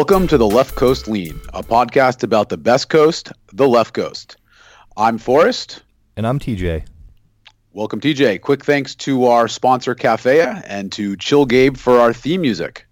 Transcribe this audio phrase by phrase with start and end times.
[0.00, 4.38] Welcome to the Left Coast Lean, a podcast about the best coast, the left coast.
[4.96, 5.82] I'm Forrest.
[6.16, 6.86] And I'm TJ.
[7.74, 8.40] Welcome, TJ.
[8.40, 12.86] Quick thanks to our sponsor, Cafea, and to Chill Gabe for our theme music.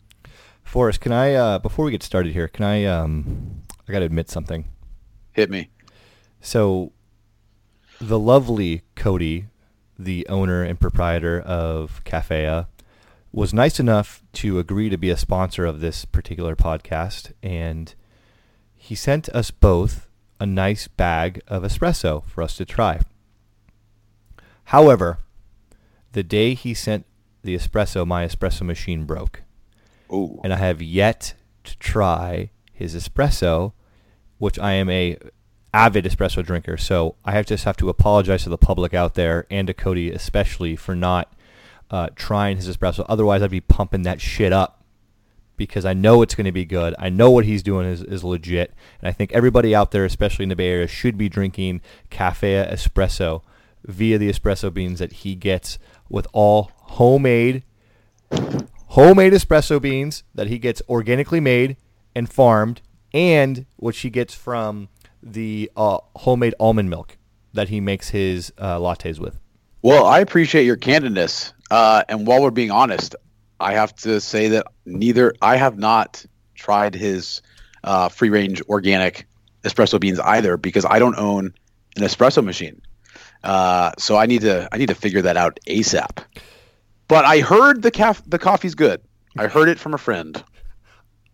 [0.64, 4.04] Forrest, can I, uh, before we get started here, can I, um, I got to
[4.04, 4.68] admit something.
[5.32, 5.70] Hit me.
[6.42, 6.92] So,
[8.02, 9.46] the lovely Cody,
[9.98, 12.66] the owner and proprietor of Cafea,
[13.38, 17.94] was nice enough to agree to be a sponsor of this particular podcast, and
[18.74, 20.08] he sent us both
[20.40, 22.98] a nice bag of espresso for us to try.
[24.64, 25.18] However,
[26.12, 27.06] the day he sent
[27.44, 29.44] the espresso, my espresso machine broke.
[30.12, 30.40] Ooh.
[30.42, 33.72] And I have yet to try his espresso,
[34.38, 35.16] which I am a
[35.72, 36.76] avid espresso drinker.
[36.76, 40.10] So I have just have to apologize to the public out there and to Cody
[40.10, 41.32] especially for not
[41.90, 43.04] uh, trying his espresso.
[43.08, 44.84] Otherwise, I'd be pumping that shit up
[45.56, 46.94] because I know it's going to be good.
[46.98, 48.72] I know what he's doing is, is legit.
[49.00, 52.72] And I think everybody out there, especially in the Bay Area, should be drinking Cafea
[52.72, 53.42] Espresso
[53.84, 55.78] via the espresso beans that he gets
[56.08, 57.62] with all homemade
[58.88, 61.76] homemade espresso beans that he gets organically made
[62.14, 62.80] and farmed
[63.12, 64.88] and what she gets from
[65.22, 67.16] the uh, homemade almond milk
[67.52, 69.38] that he makes his uh, lattes with.
[69.82, 71.52] Well, I appreciate your candidness.
[71.70, 73.14] Uh, and while we're being honest,
[73.60, 77.42] I have to say that neither I have not tried his
[77.84, 79.26] uh, free range organic
[79.64, 81.52] espresso beans either because I don't own
[81.96, 82.80] an espresso machine.
[83.44, 86.24] Uh, so I need to I need to figure that out ASAP.
[87.06, 89.00] But I heard the caf- the coffee's good.
[89.36, 90.42] I heard it from a friend.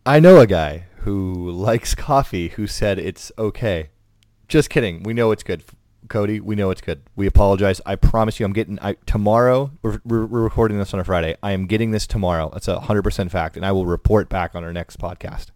[0.04, 3.90] I know a guy who likes coffee who said it's okay.
[4.48, 5.02] Just kidding.
[5.02, 5.64] We know it's good.
[6.08, 7.02] Cody, we know it's good.
[7.16, 7.80] We apologize.
[7.86, 9.70] I promise you, I'm getting I, tomorrow.
[9.82, 11.36] We're, we're, we're recording this on a Friday.
[11.42, 12.50] I am getting this tomorrow.
[12.52, 15.46] That's a hundred percent fact, and I will report back on our next podcast.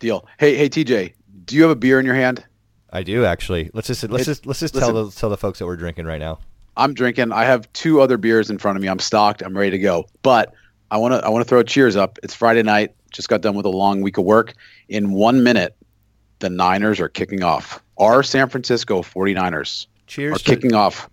[0.00, 0.26] Deal.
[0.38, 1.14] Hey, hey, TJ,
[1.44, 2.44] do you have a beer in your hand?
[2.92, 3.70] I do actually.
[3.72, 6.20] Let's just let's just let's just tell the tell the folks that we're drinking right
[6.20, 6.40] now.
[6.76, 7.32] I'm drinking.
[7.32, 8.88] I have two other beers in front of me.
[8.88, 9.42] I'm stocked.
[9.42, 10.06] I'm ready to go.
[10.22, 10.54] But
[10.90, 12.18] I want to I want to throw a cheers up.
[12.22, 12.94] It's Friday night.
[13.10, 14.54] Just got done with a long week of work.
[14.88, 15.76] In one minute,
[16.38, 17.82] the Niners are kicking off.
[17.98, 21.08] Our San Francisco 49ers cheers are to, kicking off.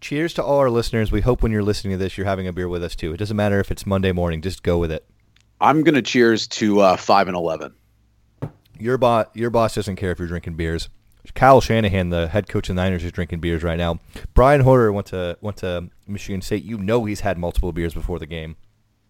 [0.00, 1.10] Cheers to all our listeners.
[1.10, 3.12] We hope when you're listening to this, you're having a beer with us too.
[3.12, 4.42] It doesn't matter if it's Monday morning.
[4.42, 5.04] Just go with it.
[5.60, 7.74] I'm gonna cheers to uh, five and eleven.
[8.78, 10.88] Your boss, your boss doesn't care if you're drinking beers.
[11.34, 13.98] Kyle Shanahan, the head coach of the Niners, is drinking beers right now.
[14.34, 16.64] Brian Hoyer went to went to Michigan State.
[16.64, 18.56] You know he's had multiple beers before the game.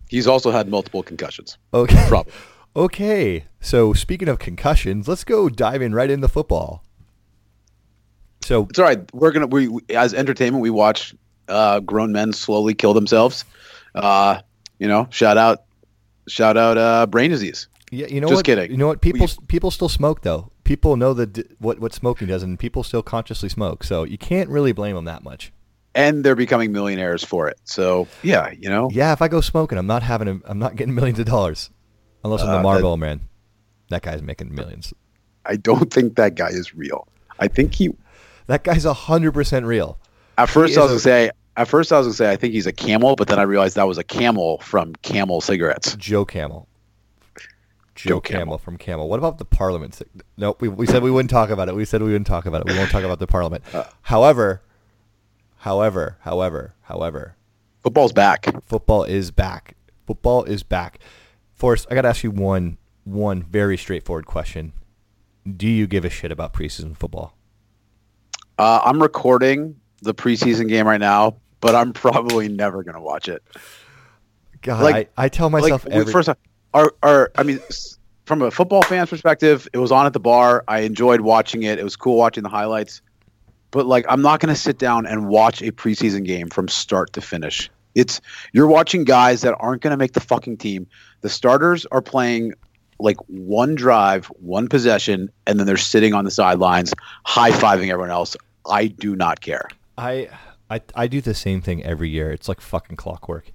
[0.09, 1.59] He's also had multiple concussions.
[1.73, 2.05] Okay.
[2.09, 2.33] Probably.
[2.77, 3.45] okay.
[3.61, 6.84] So speaking of concussions, let's go dive in right into football.
[8.45, 9.01] So it's all right.
[9.15, 11.15] We're gonna we as entertainment we watch
[11.49, 13.45] uh, grown men slowly kill themselves.
[13.95, 14.41] Uh,
[14.79, 15.65] you know, shout out,
[16.29, 17.69] shout out, uh, brain disease.
[17.91, 18.45] Yeah, you know Just what?
[18.47, 18.71] kidding.
[18.71, 19.01] You know what?
[19.01, 20.51] People people still smoke though.
[20.65, 23.85] People know that what what smoking does, and people still consciously smoke.
[23.85, 25.53] So you can't really blame them that much.
[25.95, 27.59] And they're becoming millionaires for it.
[27.65, 28.91] So yeah, you know.
[28.93, 31.71] Yeah, if I go smoking, I'm not having a, I'm not getting millions of dollars,
[32.25, 33.21] unless I'm the Uh, Marlboro man.
[33.91, 34.93] That guy's making millions.
[35.47, 37.07] I don't think that guy is real.
[37.39, 37.91] I think he.
[38.47, 39.99] That guy's hundred percent real.
[40.37, 41.31] At first, I was is gonna say.
[41.57, 43.77] At first, I was gonna say I think he's a camel, but then I realized
[43.77, 45.95] that was a camel from Camel cigarettes.
[45.97, 46.69] Joe Camel.
[47.95, 48.41] Joe, Joe Camel.
[48.41, 48.59] Camel.
[48.59, 49.09] from Camel.
[49.09, 50.03] What about the Parliament?
[50.37, 51.77] No, we, we said we wouldn't talk about it.
[51.77, 52.73] We said we wouldn't talk about it.
[52.73, 53.63] We won't talk about the Parliament.
[53.73, 53.85] Uh.
[54.03, 54.63] however,
[55.59, 57.37] however, however, however,
[57.83, 58.47] Football's back.
[58.65, 59.77] football is back.
[60.07, 60.99] Football is back.
[61.53, 64.73] Forrest, I got to ask you one one very straightforward question.
[65.57, 67.37] Do you give a shit about preseason football?
[68.59, 73.43] Uh, I'm recording the preseason game right now, but I'm probably never gonna watch it.
[74.63, 76.29] God, Like- I, I tell myself like every first
[76.73, 77.61] our our I mean
[78.25, 80.65] from a football fan's perspective, it was on at the bar.
[80.67, 81.79] I enjoyed watching it.
[81.79, 83.03] It was cool watching the highlights.
[83.71, 87.13] But like I'm not going to sit down and watch a preseason game from start
[87.15, 87.71] to finish.
[87.95, 88.21] It's
[88.53, 90.87] you're watching guys that aren't going to make the fucking team.
[91.21, 92.55] The starters are playing
[92.99, 96.93] like one drive, one possession, and then they're sitting on the sidelines
[97.25, 98.37] high-fiving everyone else.
[98.69, 99.69] I do not care.
[99.99, 100.29] I,
[100.71, 102.33] I I do the same thing every year.
[102.33, 103.53] It's like fucking clockwork.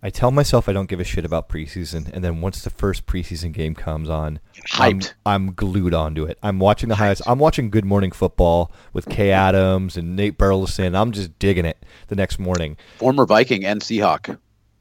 [0.00, 3.06] I tell myself I don't give a shit about preseason, and then once the first
[3.06, 4.38] preseason game comes on,
[4.74, 6.38] I'm, I'm glued onto it.
[6.40, 7.22] I'm watching the highlights.
[7.26, 10.94] I'm watching Good Morning Football with Kay Adams and Nate Burleson.
[10.94, 12.76] I'm just digging it the next morning.
[12.98, 14.38] Former Viking and Seahawk.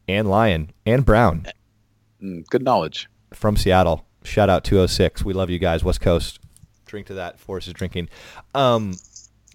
[0.08, 1.48] And Lion and Brown
[2.22, 3.08] Mm, good knowledge.
[3.34, 4.06] From Seattle.
[4.24, 5.24] Shout out 206.
[5.24, 6.40] We love you guys, West Coast.
[6.86, 7.40] Drink to that.
[7.40, 8.10] Forrest is drinking.
[8.54, 8.94] Um,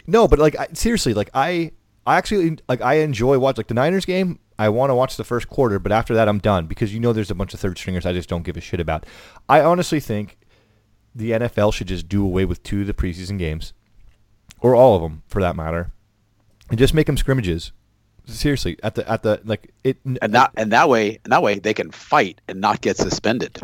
[0.06, 1.72] no, but like I, seriously, like I,
[2.06, 4.38] I actually like I enjoy watch like the Niners game.
[4.58, 7.12] I want to watch the first quarter, but after that I'm done because you know
[7.12, 9.06] there's a bunch of third stringers I just don't give a shit about.
[9.48, 10.38] I honestly think
[11.14, 13.72] the NFL should just do away with two of the preseason games,
[14.60, 15.92] or all of them for that matter,
[16.70, 17.72] and just make them scrimmages.
[18.26, 19.98] Seriously, at the at the like it.
[20.04, 23.58] and that and that way and that way they can fight and not get suspended.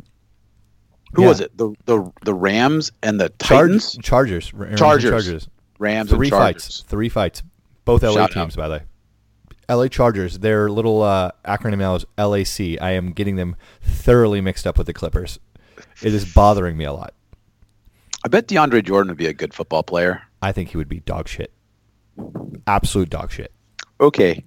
[1.15, 1.29] Who Yeah.
[1.29, 1.57] was it?
[1.57, 3.97] The the the Rams and the Titans.
[4.03, 5.11] Chargers, Rams Chargers.
[5.11, 5.49] Chargers.
[5.79, 6.65] Rams Three and Chargers.
[6.65, 7.43] fights, three fights,
[7.85, 8.63] both LA Shout teams, out.
[8.63, 8.83] by the way.
[9.71, 10.41] LA Chargers.
[10.41, 12.81] Their little uh, acronym now is LAC.
[12.83, 15.39] I am getting them thoroughly mixed up with the Clippers.
[16.03, 17.15] It is bothering me a lot.
[18.25, 20.23] I bet DeAndre Jordan would be a good football player.
[20.43, 21.53] I think he would be dog shit.
[22.67, 23.53] Absolute dog shit.
[24.01, 24.45] Okay,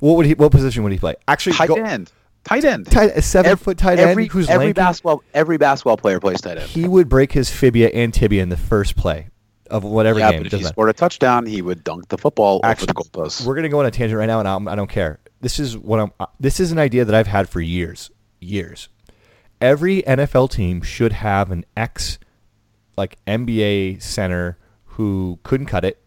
[0.00, 0.34] What would he?
[0.34, 1.14] What position would he play?
[1.28, 2.12] Actually, tight go, end.
[2.44, 2.86] Tight end.
[2.90, 4.74] tight, a seven Ev- foot tight every, end who's every lanky.
[4.74, 6.68] basketball every basketball player plays tight end.
[6.68, 9.28] he would break his fibia and tibia in the first play
[9.68, 10.40] of whatever yeah, game.
[10.42, 10.68] but if he matter.
[10.68, 13.44] scored a touchdown, he would dunk the football Actually, over the goalposts.
[13.44, 15.18] We're gonna go on a tangent right now, and I'm, I don't care.
[15.40, 16.12] This is what I'm.
[16.20, 18.10] uh, This is an idea that I've had for years.
[18.40, 18.88] Years.
[19.60, 22.18] Every NFL team should have an ex,
[22.96, 26.00] like NBA center who couldn't cut it,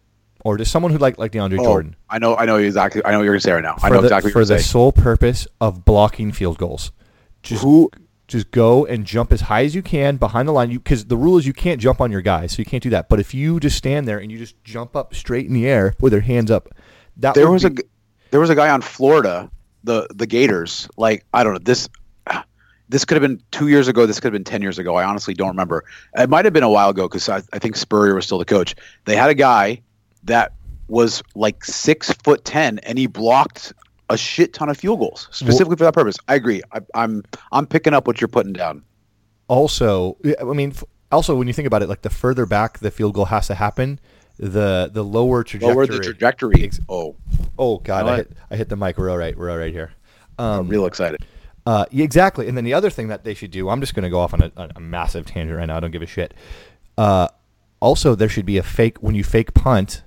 [0.44, 1.96] or just someone who like like DeAndre Oh, Jordan.
[2.08, 3.02] I know, I know exactly.
[3.04, 3.76] I know what you're gonna say right now.
[3.82, 4.60] I for know the, exactly for the saying.
[4.62, 6.92] sole purpose of blocking field goals.
[7.42, 7.90] Just Who?
[8.28, 10.70] just go and jump as high as you can behind the line.
[10.70, 12.90] You because the rule is you can't jump on your guy, so you can't do
[12.90, 13.08] that.
[13.08, 15.94] But if you just stand there and you just jump up straight in the air
[16.00, 16.68] with your hands up,
[17.16, 17.88] that There would was a be- g-
[18.30, 19.50] there was a guy on Florida,
[19.84, 20.88] the the Gators.
[20.96, 21.88] Like I don't know this.
[22.88, 24.04] This could have been two years ago.
[24.04, 24.96] This could have been ten years ago.
[24.96, 25.84] I honestly don't remember.
[26.16, 28.44] It might have been a while ago because I, I think Spurrier was still the
[28.44, 28.74] coach.
[29.04, 29.80] They had a guy
[30.24, 30.52] that
[30.88, 33.72] was like six foot ten, and he blocked
[34.08, 36.16] a shit ton of field goals specifically for that purpose.
[36.28, 36.62] I agree.
[36.72, 37.22] I, I'm
[37.52, 38.82] I'm picking up what you're putting down.
[39.48, 40.74] also I mean
[41.12, 43.54] also when you think about it, like the further back the field goal has to
[43.54, 44.00] happen,
[44.38, 45.74] the the lower trajectory.
[45.74, 46.70] Lower the trajectory.
[46.88, 47.14] Oh,
[47.58, 48.16] Oh God, I it.
[48.16, 48.98] hit I hit the mic.
[48.98, 49.36] We're all right.
[49.36, 49.92] We're all right here.
[50.38, 51.24] Um, I'm real excited.
[51.66, 52.48] Uh, exactly.
[52.48, 54.32] And then the other thing that they should do, I'm just going to go off
[54.32, 55.76] on a, a massive tangent right now.
[55.76, 56.32] I don't give a shit.
[56.96, 57.28] Uh,
[57.80, 60.02] also, there should be a fake, when you fake punt,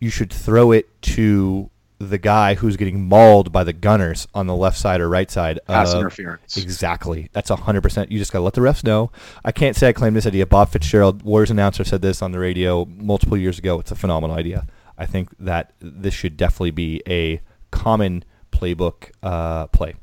[0.00, 4.56] you should throw it to the guy who's getting mauled by the gunners on the
[4.56, 5.60] left side or right side.
[5.66, 6.56] Pass of- interference.
[6.56, 7.28] Exactly.
[7.32, 8.10] That's 100%.
[8.10, 9.12] You just got to let the refs know.
[9.44, 10.46] I can't say I claim this idea.
[10.46, 13.78] Bob Fitzgerald, Warriors announcer, said this on the radio multiple years ago.
[13.78, 14.66] It's a phenomenal idea.
[14.96, 19.94] I think that this should definitely be a common playbook uh, play.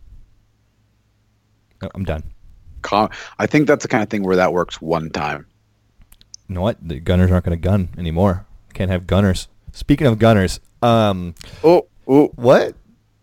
[1.95, 2.23] I'm done.
[2.83, 3.09] Com-
[3.39, 5.47] I think that's the kind of thing where that works one time.
[6.47, 6.77] You know what?
[6.87, 8.45] The gunners aren't going to gun anymore.
[8.73, 9.47] Can't have gunners.
[9.77, 12.73] Speaking of gunners, um, Oh, oh, what?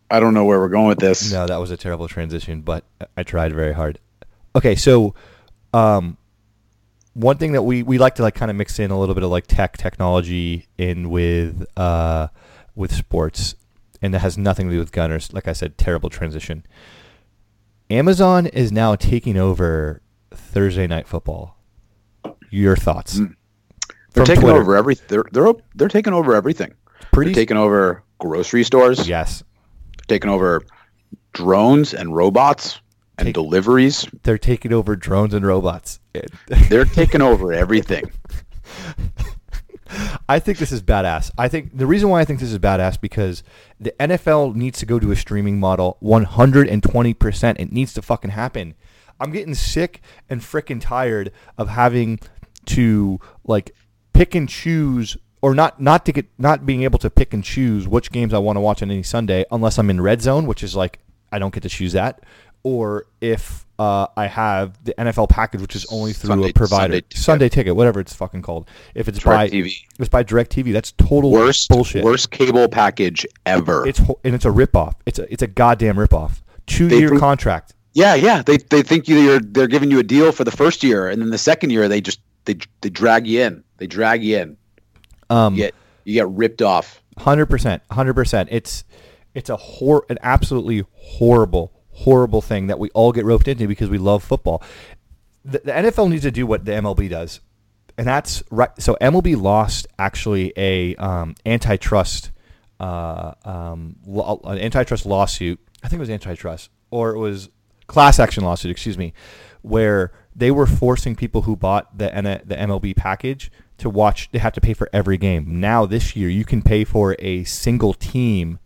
[0.09, 1.33] I don't know where we're going with this.
[1.33, 2.85] No, that was a terrible transition, but
[3.17, 3.99] I tried very hard.
[4.55, 5.17] Okay, so
[5.73, 6.17] um,
[7.15, 9.25] one thing that we, we like to like kind of mix in a little bit
[9.25, 12.29] of like tech technology in with uh,
[12.77, 13.57] with sports,
[14.01, 15.33] and that has nothing to do with gunners.
[15.33, 16.65] Like I said, terrible transition.
[17.91, 21.57] Amazon is now taking over Thursday night football.
[22.49, 23.19] Your thoughts?
[23.19, 23.35] Mm.
[24.15, 24.61] They're taking Twitter.
[24.61, 24.95] over every.
[25.09, 26.73] They're they're they're taking over everything.
[27.13, 29.07] Pretty They're taking over grocery stores.
[29.07, 29.43] yes.
[30.09, 30.63] Taking over
[31.33, 32.81] drones and robots
[33.19, 34.07] and Take- deliveries.
[34.23, 36.01] They're taking over drones and robots.
[36.69, 38.11] They're taking over everything.
[40.29, 41.31] I think this is badass.
[41.39, 43.43] I think the reason why I think this is badass because
[43.79, 47.57] the NFL needs to go to a streaming model 120%.
[47.61, 48.75] It needs to fucking happen.
[49.21, 52.19] I'm getting sick and freaking tired of having
[52.67, 53.75] to like
[54.15, 57.87] pick and choose or not not to get not being able to pick and choose
[57.87, 60.63] which games I want to watch on any Sunday unless I'm in red zone, which
[60.63, 62.21] is like I don't get to choose that,
[62.63, 66.83] or if uh, I have the NFL package, which is only through Sunday- a provider,
[66.95, 67.19] Sunday ticket.
[67.19, 68.69] Sunday ticket, whatever it's fucking called.
[68.95, 69.67] If it's by DirecTV.
[69.67, 72.05] if it's by DirecTV, that's total Worst bullshit.
[72.05, 73.87] worst cable package ever.
[73.87, 74.95] It's and it's a ripoff.
[75.07, 76.41] It's a it's a goddamn ripoff.
[76.67, 77.75] Two They year pro- contract.
[77.93, 78.43] yeah, yeah.
[78.43, 81.31] They they think you're they're giving you a deal for the first year, and then
[81.31, 83.65] the second year they just they they drag you in.
[83.85, 84.57] They drag you in.
[85.29, 85.75] Um, You get
[86.05, 87.03] you get ripped off.
[87.19, 88.49] Hundred percent, hundred percent.
[88.51, 88.83] It's
[89.35, 93.91] it's a hor an absolutely horrible, horrible thing that we all get roped into because
[93.91, 94.63] we love football.
[95.45, 97.41] The, the NFL needs to do what the MLB does,
[97.99, 98.71] and that's right.
[98.79, 102.31] So MLB lost actually a um, antitrust
[102.81, 103.97] uh, um,
[104.45, 105.61] an antitrust lawsuit.
[105.83, 107.51] I think it was antitrust, or it was
[107.87, 108.71] class action lawsuit.
[108.71, 109.13] Excuse me,
[109.61, 114.31] where they were forcing people who bought the N- the MLB package to watch.
[114.33, 115.61] They have to pay for every game.
[115.61, 118.59] Now this year, you can pay for a single team.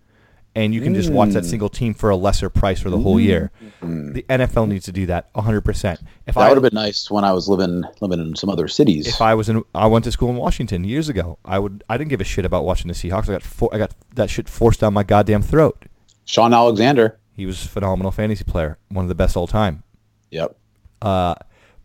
[0.55, 3.21] And you can just watch that single team for a lesser price for the whole
[3.21, 3.53] year.
[3.81, 5.99] The NFL needs to do that 100%.
[6.27, 8.67] If That I would have been nice when I was living living in some other
[8.67, 9.07] cities.
[9.07, 11.39] if I was in, I went to school in Washington years ago.
[11.45, 13.29] I would, I didn't give a shit about watching the Seahawks.
[13.29, 15.85] I got, for, I got that shit forced down my goddamn throat.
[16.25, 17.21] Shaun Alexander.
[17.35, 19.85] He was a phenomenal fantasy player, one of the best all time.
[20.31, 20.57] Yep.
[21.01, 21.37] Uh,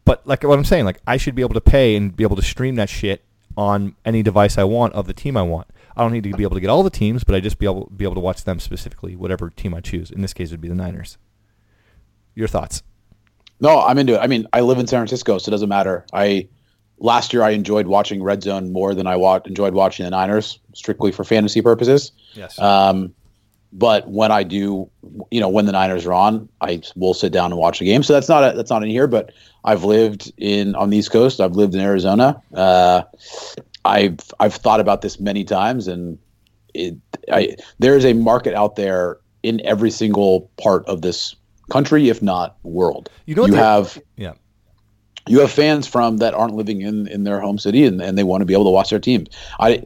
[0.05, 2.35] but like what I'm saying, like I should be able to pay and be able
[2.35, 3.23] to stream that shit
[3.55, 5.67] on any device I want of the team I want.
[5.95, 7.65] I don't need to be able to get all the teams, but I just be
[7.65, 10.09] able be able to watch them specifically, whatever team I choose.
[10.11, 11.17] In this case, it would be the Niners.
[12.35, 12.81] Your thoughts?
[13.59, 14.17] No, I'm into it.
[14.17, 16.05] I mean, I live in San Francisco, so it doesn't matter.
[16.11, 16.47] I
[16.97, 20.59] last year I enjoyed watching Red Zone more than I wa- enjoyed watching the Niners,
[20.73, 22.11] strictly for fantasy purposes.
[22.33, 22.57] Yes.
[22.57, 23.13] Um,
[23.73, 24.89] but when I do,
[25.31, 28.03] you know, when the Niners are on, I will sit down and watch the game.
[28.03, 29.07] So that's not a, that's not in here.
[29.07, 29.31] But
[29.65, 31.41] I've lived in on the East Coast.
[31.41, 32.41] I've lived in Arizona.
[32.53, 33.01] Uh,
[33.83, 36.19] I've I've thought about this many times, and
[36.75, 36.95] it
[37.31, 41.35] I there is a market out there in every single part of this
[41.71, 43.09] country, if not world.
[43.25, 44.33] You know you have yeah.
[45.27, 48.23] you have fans from that aren't living in in their home city and, and they
[48.23, 49.29] want to be able to watch their teams.
[49.59, 49.83] I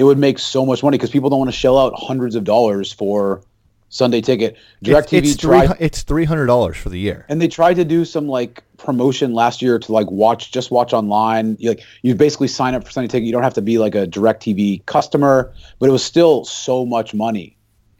[0.00, 2.42] it would make so much money because people don't want to shell out hundreds of
[2.44, 3.42] dollars for
[3.90, 4.56] Sunday ticket.
[4.80, 7.26] It's, DirecTV it's tried It's three hundred dollars for the year.
[7.28, 10.92] and they tried to do some like promotion last year to like watch just watch
[10.94, 11.56] online.
[11.60, 13.26] You, like you basically sign up for Sunday ticket.
[13.26, 17.12] You don't have to be like a DirecTV customer, but it was still so much
[17.14, 17.56] money.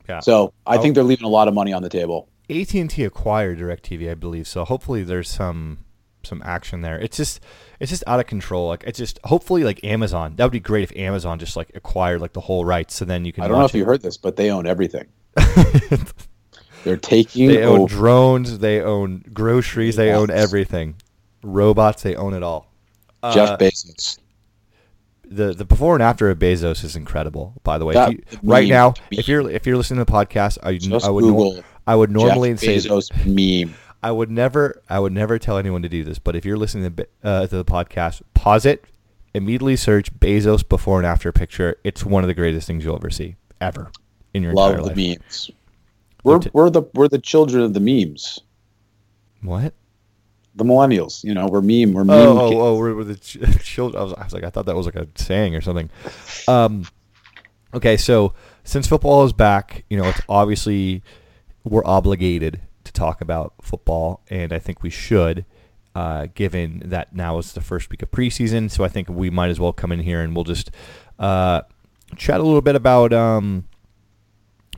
[0.09, 0.21] Yeah.
[0.21, 0.81] So I Oh.
[0.83, 2.29] think they're leaving a lot of money on the table.
[2.49, 4.49] AT and T acquired DirecTV, I believe.
[4.49, 5.79] So hopefully there's some
[6.23, 6.99] some action there.
[6.99, 7.41] It's just
[7.81, 8.69] it's just out of control.
[8.69, 10.35] Like it's just hopefully like Amazon.
[10.37, 13.25] That would be great if Amazon just like acquired like the whole rights, so then
[13.25, 13.45] you can.
[13.45, 15.07] I don't know if you heard this, but they own everything.
[16.85, 17.95] They're taking They own over.
[17.95, 18.59] drones.
[18.59, 19.97] They own groceries.
[19.97, 20.97] They own everything.
[21.43, 22.03] Robots.
[22.03, 22.73] They own it all.
[23.35, 24.19] Jeff Uh, Bezos.
[25.27, 27.53] the the before and after of Bezos is incredible.
[27.65, 30.57] By the way, If you- right now, if you're if you're listening to the podcast,
[30.63, 30.71] I,
[31.07, 33.75] I would Google I would normally Jeff say Bezos meme.
[34.03, 36.95] I would never I would never tell anyone to do this, but if you're listening
[36.95, 38.85] to, uh, to the podcast, pause it,
[39.35, 41.77] immediately search Bezos before and after picture.
[41.85, 43.91] It's one of the greatest things you'll ever see ever
[44.33, 44.79] in your life.
[44.79, 45.51] Love the memes.
[46.25, 48.41] We're t- we're the we're the children of the memes.
[49.43, 49.75] What?
[50.57, 51.93] The millennials, you know, we're meme.
[51.93, 52.17] We're meme.
[52.17, 52.61] Oh, oh, kids.
[52.61, 54.01] oh, we're, we're the ch- children.
[54.01, 55.89] I was, I was like, I thought that was like a saying or something.
[56.49, 56.87] Um,
[57.73, 61.03] okay, so since football is back, you know, it's obviously
[61.65, 62.61] we're obligated
[63.01, 65.47] talk about football, and I think we should,
[65.95, 68.71] uh, given that now is the first week of preseason.
[68.71, 70.71] So I think we might as well come in here and we'll just
[71.19, 71.63] uh,
[72.17, 73.65] chat a little bit about um,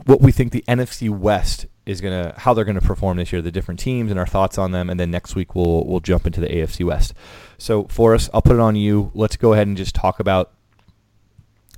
[0.06, 3.50] what we think the NFC West is gonna, how they're gonna perform this year, the
[3.50, 6.40] different teams, and our thoughts on them, and then next week we'll we'll jump into
[6.40, 7.12] the AFC West.
[7.58, 9.10] So Forrest, I'll put it on you.
[9.14, 10.52] Let's go ahead and just talk about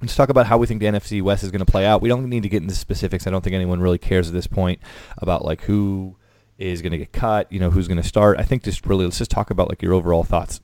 [0.03, 2.03] let's talk about how we think the NFC West is going to play out.
[2.03, 3.27] We don't need to get into specifics.
[3.27, 4.81] I don't think anyone really cares at this point
[5.17, 6.17] about like who
[6.59, 8.39] is going to get cut, you know, who's going to start.
[8.39, 10.61] I think just really let's just talk about like your overall thoughts.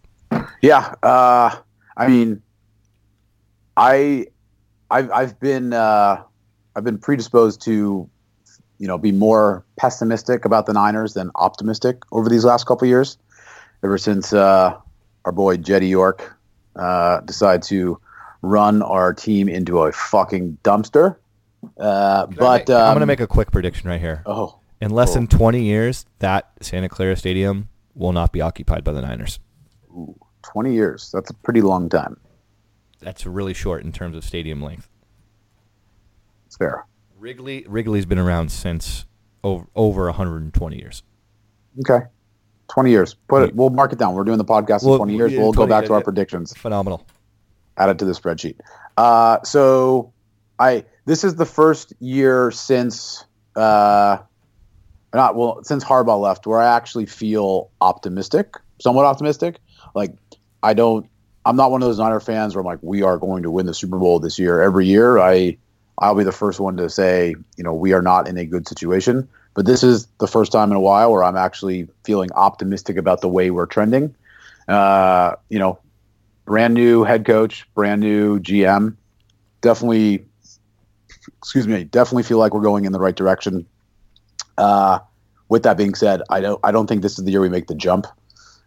[0.62, 1.56] Yeah, uh,
[1.97, 2.42] I mean,
[3.76, 4.26] I,
[4.90, 6.23] I've I've been uh,
[6.76, 8.09] I've been predisposed to,
[8.78, 12.90] you know, be more pessimistic about the Niners than optimistic over these last couple of
[12.90, 13.18] years.
[13.82, 14.76] Ever since uh,
[15.25, 16.37] our boy Jed York
[16.76, 17.99] uh, decided to
[18.42, 21.16] run our team into a fucking dumpster.
[21.78, 24.23] Uh, but I'm going to make a quick prediction right here.
[24.26, 25.14] oh In less cool.
[25.16, 29.38] than 20 years, that Santa Clara Stadium will not be occupied by the Niners.
[29.90, 31.10] ooh, 20 years.
[31.12, 32.16] That's a pretty long time.
[33.00, 34.88] That's really short in terms of stadium length.
[36.46, 36.84] It's fair.
[37.18, 39.04] Wrigley Wrigley's been around since
[39.44, 41.02] over over 120 years.
[41.80, 42.06] Okay.
[42.68, 43.14] 20 years.
[43.28, 43.54] Put it.
[43.54, 44.14] We'll mark it down.
[44.14, 45.32] We're doing the podcast Well, in 20 years.
[45.32, 46.04] yeah, We'll 20 go back to our yeah.
[46.04, 46.56] predictions.
[46.56, 47.06] Phenomenal.
[47.76, 48.56] Add it to the spreadsheet.
[48.96, 50.12] Uh, so
[50.58, 53.25] I this is the first year since
[53.56, 54.18] uh,
[55.12, 59.58] not well since Harbaugh left where I actually feel optimistic, somewhat optimistic.
[59.94, 60.14] Like
[60.62, 61.06] I don't.
[61.46, 63.64] I'm not one of those Niner fans where I'm like, we are going to win
[63.64, 64.60] the Super Bowl this year.
[64.60, 65.56] Every year, I
[65.98, 68.68] I'll be the first one to say, you know, we are not in a good
[68.68, 69.28] situation.
[69.54, 73.20] But this is the first time in a while where I'm actually feeling optimistic about
[73.20, 74.14] the way we're trending.
[74.68, 75.78] Uh, you know,
[76.44, 78.96] brand new head coach, brand new GM.
[79.60, 80.24] Definitely,
[81.38, 83.66] excuse me, definitely feel like we're going in the right direction.
[84.60, 84.98] Uh,
[85.48, 87.66] with that being said, I don't I don't think this is the year we make
[87.66, 88.06] the jump.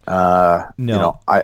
[0.07, 0.93] Uh, No.
[0.93, 1.43] you know, I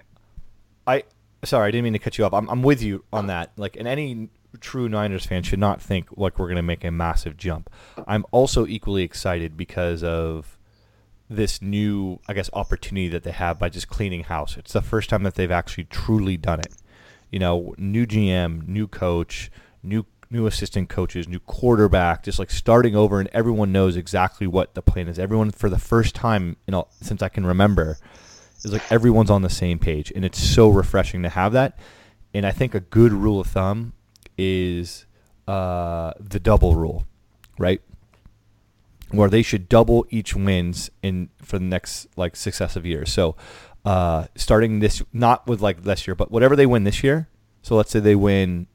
[0.88, 1.04] I
[1.44, 2.34] sorry, I didn't mean to cut you off.
[2.34, 3.52] I'm, I'm with you on that.
[3.56, 4.30] Like, and any
[4.60, 7.70] true Niners fan should not think like we're going to make a massive jump.
[8.08, 10.58] I'm also equally excited because of
[11.30, 14.58] this new, I guess, opportunity that they have by just cleaning house.
[14.58, 16.74] It's the first time that they've actually truly done it.
[17.30, 19.52] You know, new GM, new coach,
[19.84, 24.76] new new assistant coaches, new quarterback, just like starting over, and everyone knows exactly what
[24.76, 25.18] the plan is.
[25.18, 27.98] Everyone, for the first time, you know, since I can remember,
[28.64, 31.80] is like everyone's on the same page, and it's so refreshing to have that.
[32.34, 33.94] And I think a good rule of thumb
[34.38, 35.06] is
[35.48, 37.06] uh, the double rule,
[37.58, 37.82] right?
[39.10, 43.12] Where they should double each wins in for the next like successive years.
[43.12, 43.36] So
[43.84, 47.28] uh, starting this not with like this year, but whatever they win this year.
[47.64, 48.68] So let's say they win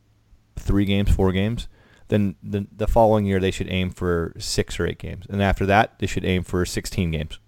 [0.56, 1.68] three games, four games.
[2.08, 5.64] Then the the following year they should aim for six or eight games, and after
[5.66, 7.38] that they should aim for sixteen games.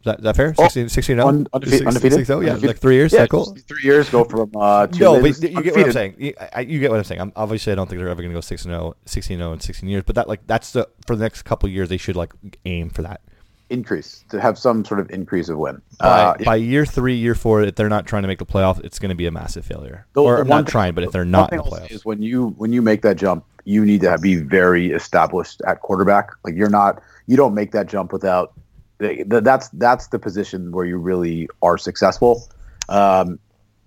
[0.00, 0.54] Is that, is that fair?
[0.58, 1.26] Oh, 16, 16 0?
[1.26, 2.28] Un- undefeated- undefeated?
[2.28, 2.62] Yeah, Undefeated?
[2.64, 3.10] like three years.
[3.10, 3.56] Yeah, is that cool?
[3.66, 6.16] Three years go from uh, two No, but you get what I'm saying.
[6.18, 7.22] You, I, you get what I'm saying.
[7.22, 9.52] I'm, obviously, I don't think they're ever going to go 6 and 0, 16 0
[9.54, 10.02] in 16 years.
[10.04, 12.34] But that like that's the for the next couple years they should like
[12.66, 13.22] aim for that.
[13.70, 15.80] Increase to have some sort of increase of win.
[15.98, 18.78] By, Uh, by year three, year four, if they're not trying to make the playoff,
[18.84, 20.06] it's going to be a massive failure.
[20.12, 21.90] The- or the I'm one not thing- trying, but if they're not in the playoffs,
[21.90, 25.62] is when you when you make that jump, you need to have, be very established
[25.66, 26.30] at quarterback.
[26.44, 28.52] Like you're not, you don't make that jump without.
[29.00, 32.46] th- th- That's that's the position where you really are successful.
[32.90, 33.38] Um,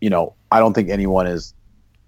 [0.02, 1.54] you know, I don't think anyone is,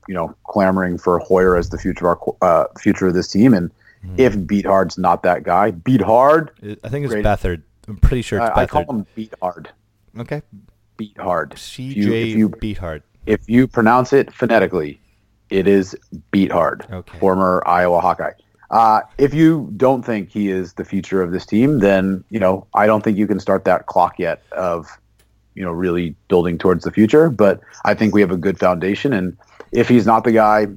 [0.07, 3.53] you know, clamoring for Hoyer as the future of our uh, future of this team.
[3.53, 3.69] And
[4.03, 4.15] Hmm.
[4.17, 6.51] if Beat Hard's not that guy, Beat Hard,
[6.83, 7.25] I think it's Great.
[7.25, 7.63] Bethard.
[7.87, 9.69] I'm pretty sure it's I, I call him Beat Hard.
[10.17, 10.41] Okay,
[10.97, 11.51] Beat Hard.
[11.51, 13.01] CJ If you- if you- Beathard.
[13.25, 15.01] if you pronounce it phonetically,
[15.49, 15.95] it is
[16.31, 16.85] beat hard.
[16.91, 17.17] Okay.
[17.19, 18.31] Former Iowa Hawkeye.
[18.69, 22.67] Uh, if you don't think he is the future of this team, then you know
[22.75, 24.87] I don't think you can start that clock yet of
[25.55, 27.29] you know really building towards the future.
[27.31, 29.35] But I think we have a good foundation, and
[29.71, 30.67] if he's not the guy,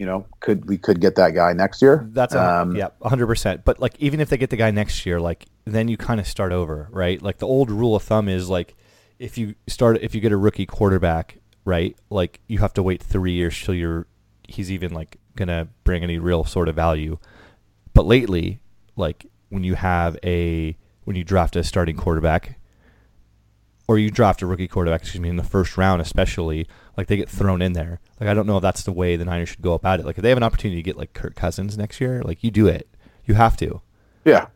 [0.00, 2.08] you know, could we could get that guy next year?
[2.12, 3.66] That's a, um, yeah, hundred percent.
[3.66, 6.26] But like, even if they get the guy next year, like then you kind of
[6.26, 7.20] start over, right?
[7.20, 8.74] Like the old rule of thumb is like,
[9.18, 11.94] if you start, if you get a rookie quarterback, right?
[12.08, 14.06] Like you have to wait three years till you're
[14.48, 17.18] he's even like gonna bring any real sort of value.
[17.92, 18.62] But lately,
[18.96, 22.58] like when you have a when you draft a starting quarterback,
[23.86, 26.66] or you draft a rookie quarterback, excuse me, in the first round, especially,
[27.00, 27.98] like they get thrown in there.
[28.20, 30.06] Like I don't know if that's the way the Niners should go about it.
[30.06, 32.50] Like if they have an opportunity to get like Kirk Cousins next year, like you
[32.50, 32.86] do it.
[33.24, 33.80] You have to.
[34.26, 34.48] Yeah,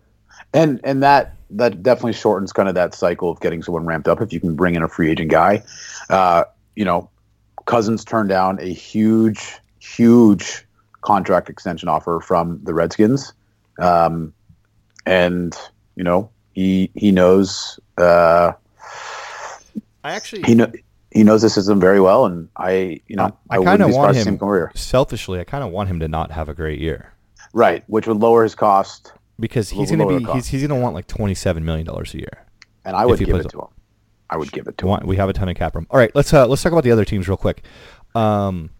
[0.52, 4.20] and and that that definitely shortens kind of that cycle of getting someone ramped up
[4.20, 5.62] if you can bring in a free agent guy.
[6.10, 6.44] Uh,
[6.76, 7.08] you know,
[7.64, 10.66] Cousins turned down a huge, huge
[11.00, 13.32] contract extension offer from the Redskins,
[13.78, 14.34] um,
[15.06, 15.56] and
[15.96, 18.52] you know he he knows uh,
[20.02, 20.70] I actually he know.
[21.14, 23.92] He knows the system very well, and I, you know, I I, kinda wouldn't want
[23.94, 26.80] surprised to see him- selfishly, I kind of want him to not have a great
[26.80, 27.12] year
[27.52, 30.82] Right, which would lower his cost, because he's going to be he's, he's going to
[30.82, 32.44] want like twenty seven million dollars a year.
[32.84, 33.66] and I would give it to him.
[34.28, 35.06] I would give it to We him.
[35.06, 35.86] We have a ton of cap room.
[35.90, 37.62] All right, let's uh, let's talk about the other teams real quick.
[38.16, 38.70] Um,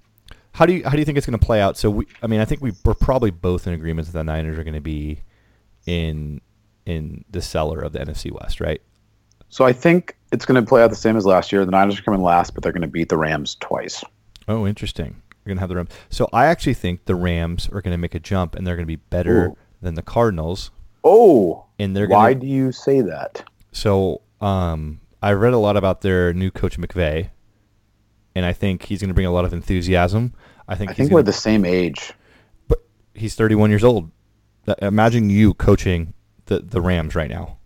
[0.53, 1.77] how do you how do you think it's going to play out?
[1.77, 4.59] So we, I mean, I think we we're probably both in agreement that the Niners
[4.59, 5.21] are going to be
[5.87, 6.41] in
[6.87, 8.83] in the cellar of the NFC West, right?
[9.55, 11.65] So I think it's going to play out the same as last year.
[11.65, 14.03] The Niners are coming last, but they're going to beat the Rams twice.
[14.49, 15.23] Oh, interesting.
[15.31, 15.91] You're going to have the Rams.
[16.11, 18.83] So I actually think the Rams are going to make a jump, and they're going
[18.83, 19.57] to be better Ooh.
[19.81, 20.73] than the Cardinals.
[21.05, 23.45] Oh, And they're why to do you say that?
[23.71, 27.31] So um, I read a lot about their new coach McVay,
[28.35, 30.35] and I think he's going to bring a lot of enthusiasm.
[30.67, 32.13] I think I think we're the same age.
[32.67, 34.11] but he's 31 years old.
[34.83, 36.13] Imagine you coaching
[36.47, 37.59] the the Rams right now.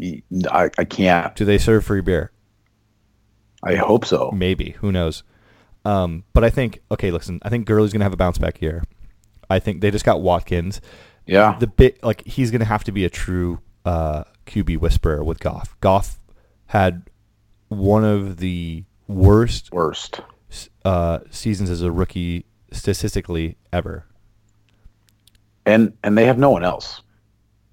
[0.00, 1.34] I, I can't.
[1.36, 2.30] Do they serve free beer?
[3.62, 4.30] I hope so.
[4.32, 4.70] Maybe.
[4.80, 5.22] Who knows?
[5.84, 7.10] Um, but I think okay.
[7.10, 8.82] Listen, I think Gurley's going to have a bounce back year.
[9.48, 10.80] I think they just got Watkins.
[11.26, 11.56] Yeah.
[11.58, 15.40] the bit like he's going to have to be a true uh, QB whisperer with
[15.40, 15.76] Goff.
[15.80, 16.20] Goff
[16.66, 17.02] had
[17.68, 20.20] one of the worst Worst.
[20.84, 24.04] uh, seasons as a rookie statistically ever.
[25.64, 27.02] And and they have no one else.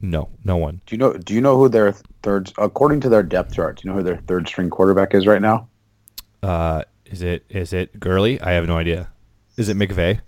[0.03, 0.81] No, no one.
[0.85, 1.13] Do you know?
[1.13, 2.51] Do you know who their third?
[2.57, 5.41] According to their depth chart, do you know who their third string quarterback is right
[5.41, 5.69] now?
[6.43, 8.39] Uh, is it is it Gurley?
[8.41, 9.09] I have no idea.
[9.55, 10.19] Is it McVay?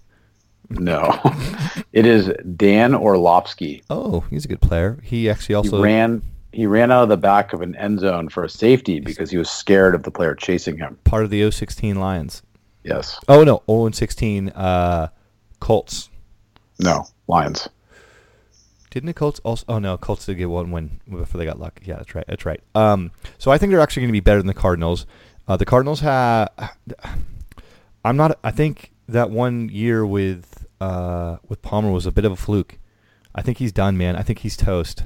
[0.69, 1.19] No,
[1.91, 3.83] it is Dan Orlovsky.
[3.89, 4.97] Oh, he's a good player.
[5.03, 6.21] He actually He also ran.
[6.53, 9.35] He ran out of the back of an end zone for a safety because he
[9.37, 10.97] was scared of the player chasing him.
[11.03, 12.43] part of the 016 Lions.
[12.85, 13.19] Yes.
[13.27, 15.09] Oh no, 0 16 uh,
[15.59, 16.09] Colts.
[16.79, 17.07] No.
[17.27, 17.67] Lions.
[18.95, 19.65] Didn't the Colts also?
[19.67, 21.81] Oh no, Colts did get one win before they got Luck.
[21.83, 22.23] Yeah, that's right.
[22.29, 22.61] That's right.
[22.75, 25.05] Um, so I think they're actually going to be better than the Cardinals.
[25.49, 26.49] Uh, the Cardinals have.
[28.05, 28.39] I'm not.
[28.41, 32.79] I think that one year with uh, with Palmer was a bit of a fluke.
[33.35, 34.15] I think he's done, man.
[34.15, 35.03] I think he's toast.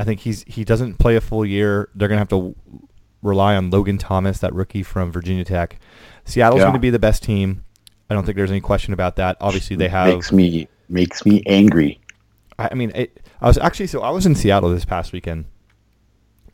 [0.00, 1.90] I think he's he doesn't play a full year.
[1.94, 2.56] They're going to have to
[3.22, 5.78] rely on Logan Thomas, that rookie from Virginia Tech.
[6.24, 6.64] Seattle's Yeah.
[6.64, 7.64] going to be the best team.
[8.10, 9.36] I don't think there's any question about that.
[9.40, 10.08] Obviously, they have.
[10.08, 12.00] makes me makes me angry.
[12.58, 15.46] I I mean, it, I was actually so I was in Seattle this past weekend,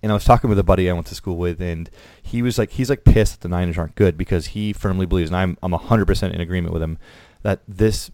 [0.02, 1.90] and I was talking with a buddy I went to school with, and
[2.22, 5.30] he was like, he's like pissed that the Niners aren't good because he firmly believes,
[5.30, 6.98] and I'm I'm hundred percent in agreement with him,
[7.42, 8.10] that this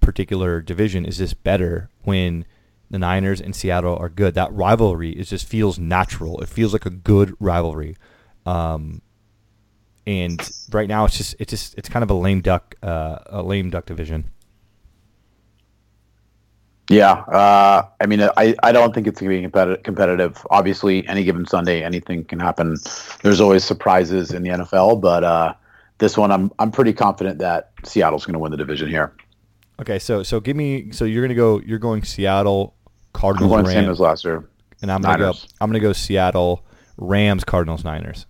[0.00, 2.44] particular division is just better when
[2.90, 4.34] the Niners and Seattle are good.
[4.34, 6.40] That rivalry is just feels natural.
[6.40, 7.96] It feels like a good rivalry,
[8.46, 9.02] Um,
[10.06, 13.42] and right now it's just it's just it's kind of a lame duck uh, a
[13.42, 14.30] lame duck division.
[16.90, 20.44] Yeah, uh, I mean, I, I don't think it's going to be competitive, competitive.
[20.50, 22.76] Obviously, any given Sunday, anything can happen.
[23.22, 25.54] There's always surprises in the NFL, but uh,
[25.98, 29.14] this one, I'm I'm pretty confident that Seattle's going to win the division here.
[29.80, 33.64] Okay, so so give me so you're gonna go you're going Seattle I'm Cardinals going
[33.66, 34.48] Rams, same as last year.
[34.82, 38.26] and I'm gonna go I'm gonna go Seattle Rams Cardinals Niners.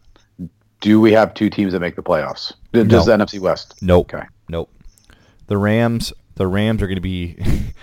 [0.80, 2.52] Do we have two teams that make the playoffs?
[2.74, 3.82] Just the NFC West.
[3.82, 4.14] Nope.
[4.14, 4.26] Okay.
[4.48, 4.70] Nope.
[5.46, 7.36] The Rams the Rams are gonna be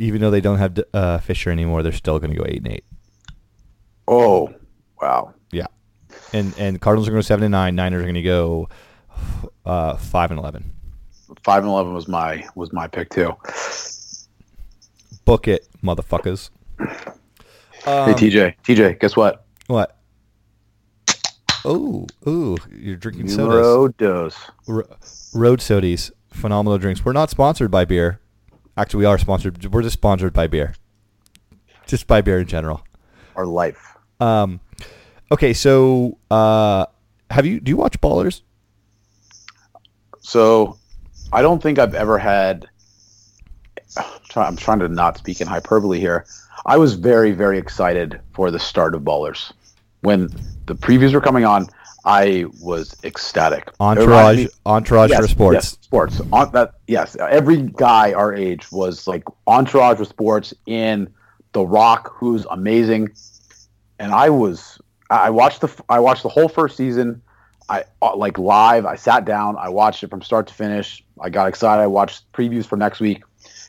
[0.00, 2.84] even though they don't have uh, Fisher anymore, they're still gonna go eight and eight.
[4.08, 4.52] Oh,
[5.00, 5.34] wow.
[5.52, 5.66] Yeah,
[6.32, 7.76] and and Cardinals are going to go seven and nine.
[7.76, 8.68] Niners are going to go
[9.64, 10.72] uh, five and eleven.
[11.44, 13.36] Five and eleven was my was my pick too.
[15.24, 16.50] Book it, motherfuckers.
[16.78, 16.86] hey
[17.86, 19.46] Um, TJ, TJ, guess what?
[19.68, 19.96] What?
[21.64, 23.38] Oh, ooh, you're drinking sodas.
[23.38, 24.34] Numero dos.
[24.66, 24.86] R-
[25.34, 27.04] road sodies, phenomenal drinks.
[27.04, 28.18] We're not sponsored by beer.
[28.80, 29.62] Actually, we are sponsored.
[29.70, 30.74] We're just sponsored by beer.
[31.86, 32.82] Just by beer in general.
[33.36, 33.94] Our life.
[34.20, 34.58] Um,
[35.30, 36.86] okay, so uh,
[37.30, 37.60] have you?
[37.60, 38.40] Do you watch Ballers?
[40.20, 40.78] So,
[41.30, 42.68] I don't think I've ever had.
[44.34, 46.24] I'm trying to not speak in hyperbole here.
[46.64, 49.52] I was very, very excited for the start of Ballers.
[50.00, 50.30] When
[50.64, 51.66] the previews were coming on,
[52.04, 53.70] I was ecstatic.
[53.78, 55.54] Entourage, me- Entourage for sports.
[55.54, 56.20] yes, sports.
[56.32, 57.16] On that, yes.
[57.16, 61.12] Every guy our age was like entourage for sports in
[61.52, 63.10] The Rock, who's amazing.
[63.98, 67.22] And I was, I watched the, I watched the whole first season.
[67.68, 68.84] I uh, like live.
[68.84, 69.56] I sat down.
[69.56, 71.04] I watched it from start to finish.
[71.20, 71.82] I got excited.
[71.82, 73.22] I watched previews for next week,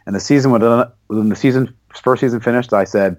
[0.07, 0.61] and the season when
[1.07, 3.17] when the season first season finished, I said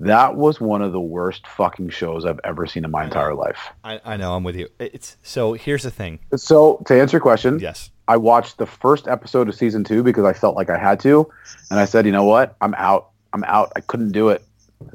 [0.00, 3.58] that was one of the worst fucking shows I've ever seen in my entire life.
[3.84, 4.34] I, I know.
[4.34, 4.68] I'm with you.
[4.78, 5.52] It's so.
[5.52, 6.18] Here's the thing.
[6.36, 7.90] So to answer your question, Yes.
[8.08, 11.30] I watched the first episode of season two because I felt like I had to,
[11.70, 13.10] and I said, you know what, I'm out.
[13.32, 13.72] I'm out.
[13.76, 14.42] I couldn't do it,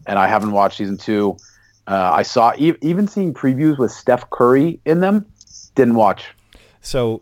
[0.06, 1.38] and I haven't watched season two.
[1.88, 5.26] Uh, I saw e- even seeing previews with Steph Curry in them.
[5.76, 6.34] Didn't watch.
[6.82, 7.22] So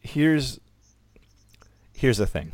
[0.00, 0.60] here's
[1.92, 2.52] here's the thing.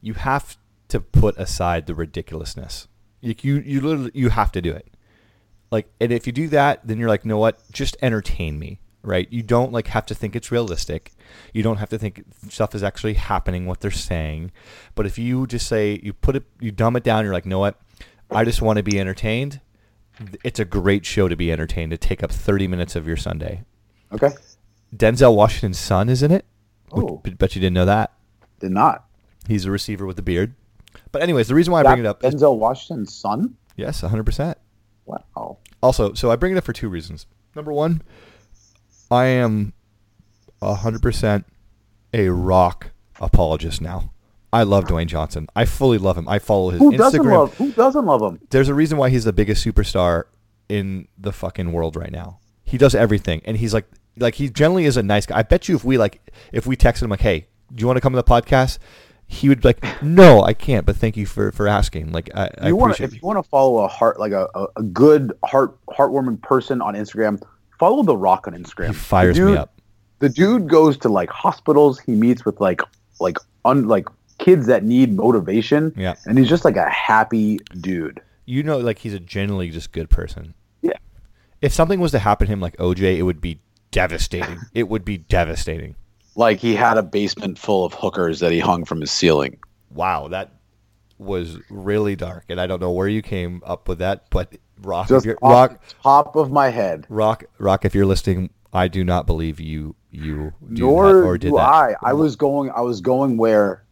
[0.00, 0.56] You have
[0.88, 2.88] to put aside the ridiculousness.
[3.22, 4.88] You you you literally you have to do it.
[5.70, 7.60] Like and if you do that, then you're like, "No what?
[7.72, 9.26] Just entertain me." Right?
[9.32, 11.12] You don't like have to think it's realistic.
[11.54, 14.52] You don't have to think stuff is actually happening what they're saying.
[14.94, 17.60] But if you just say you put it you dumb it down, you're like, "No
[17.60, 17.80] what?
[18.30, 19.60] I just want to be entertained."
[20.44, 23.62] It's a great show to be entertained to take up 30 minutes of your Sunday.
[24.12, 24.28] Okay,
[24.94, 26.44] Denzel Washington's son is in it.
[26.92, 27.16] Oh.
[27.24, 28.12] Bet you didn't know that.
[28.60, 29.06] did not.
[29.48, 30.54] He's a receiver with a beard.
[31.12, 33.56] But anyways, the reason why I bring it up is Denzel Washington's son.
[33.76, 34.54] yes, 100%.
[35.06, 35.58] Wow.
[35.82, 37.26] Also, so I bring it up for two reasons.
[37.54, 38.02] Number one,
[39.10, 39.72] I am
[40.62, 41.44] 100%
[42.14, 44.10] a rock apologist now.
[44.52, 45.48] I love Dwayne Johnson.
[45.56, 46.28] I fully love him.
[46.28, 46.98] I follow his Who Instagram.
[46.98, 47.54] doesn't love?
[47.56, 48.38] Who doesn't love him?
[48.50, 50.24] There's a reason why he's the biggest superstar
[50.68, 52.38] in the fucking world right now.
[52.64, 53.86] He does everything, and he's like,
[54.18, 55.38] like he generally is a nice guy.
[55.38, 57.96] I bet you if we like, if we texted him like, "Hey, do you want
[57.96, 58.78] to come to the podcast?"
[59.32, 62.12] He would be like, "No, I can't." But thank you for for asking.
[62.12, 63.08] Like, I, I want appreciate.
[63.16, 66.82] if you want to follow a heart like a, a, a good heart heartwarming person
[66.82, 67.42] on Instagram,
[67.78, 68.88] follow The Rock on Instagram.
[68.88, 69.80] he fires The me dude- up.
[70.18, 71.98] The dude goes to like hospitals.
[71.98, 72.80] He meets with like
[73.20, 74.06] like un like
[74.38, 75.92] kids that need motivation.
[75.96, 76.14] Yeah.
[76.26, 78.20] and he's just like a happy dude.
[78.44, 80.54] You know, like he's a generally just good person.
[80.82, 80.92] Yeah.
[81.60, 83.60] If something was to happen to him like OJ, it would be
[83.92, 84.58] devastating.
[84.74, 85.94] it would be devastating.
[86.34, 89.58] Like he had a basement full of hookers that he hung from his ceiling.
[89.90, 90.54] Wow, that
[91.18, 95.04] was really dark, and I don't know where you came up with that, but Rock,
[95.04, 97.06] if Just you're, off Rock, the top of my head.
[97.08, 99.94] Rock, Rock, if you're listening, I do not believe you.
[100.10, 101.62] You do Nor that or did do that.
[101.62, 101.94] I.
[102.02, 102.70] I was going.
[102.70, 103.84] I was going where,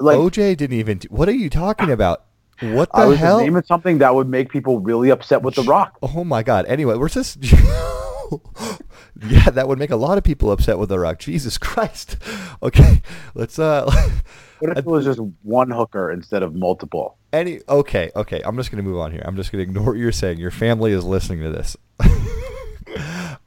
[0.00, 0.98] like, OJ didn't even.
[0.98, 2.24] Do, what are you talking about?
[2.60, 3.40] What the I was just hell?
[3.40, 5.98] naming something that would make people really upset with The Rock.
[6.02, 6.66] Oh my god.
[6.66, 7.38] Anyway, we're just.
[9.28, 11.18] yeah, that would make a lot of people upset with the Rock.
[11.18, 12.16] Jesus Christ.
[12.62, 13.02] Okay,
[13.34, 13.90] let's uh.
[14.60, 17.16] What if it was just one hooker instead of multiple?
[17.32, 18.40] Any okay, okay.
[18.44, 19.22] I'm just gonna move on here.
[19.24, 20.38] I'm just gonna ignore what you're saying.
[20.38, 21.76] Your family is listening to this.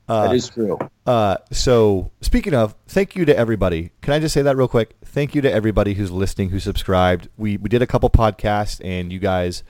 [0.08, 0.78] that is true.
[1.06, 3.92] Uh, so speaking of, thank you to everybody.
[4.02, 4.98] Can I just say that real quick?
[5.06, 7.30] Thank you to everybody who's listening, who subscribed.
[7.38, 9.64] We we did a couple podcasts, and you guys,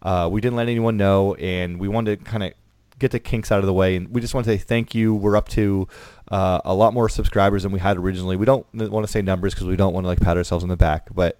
[0.00, 2.54] uh, we didn't let anyone know, and we wanted to kind of
[2.98, 5.14] get the kinks out of the way, and we just want to say thank you.
[5.14, 5.86] We're up to
[6.30, 8.36] uh, a lot more subscribers than we had originally.
[8.36, 10.68] We don't want to say numbers because we don't want to like pat ourselves on
[10.70, 11.38] the back, but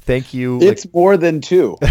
[0.00, 0.58] thank you.
[0.58, 1.76] like- It's more than two.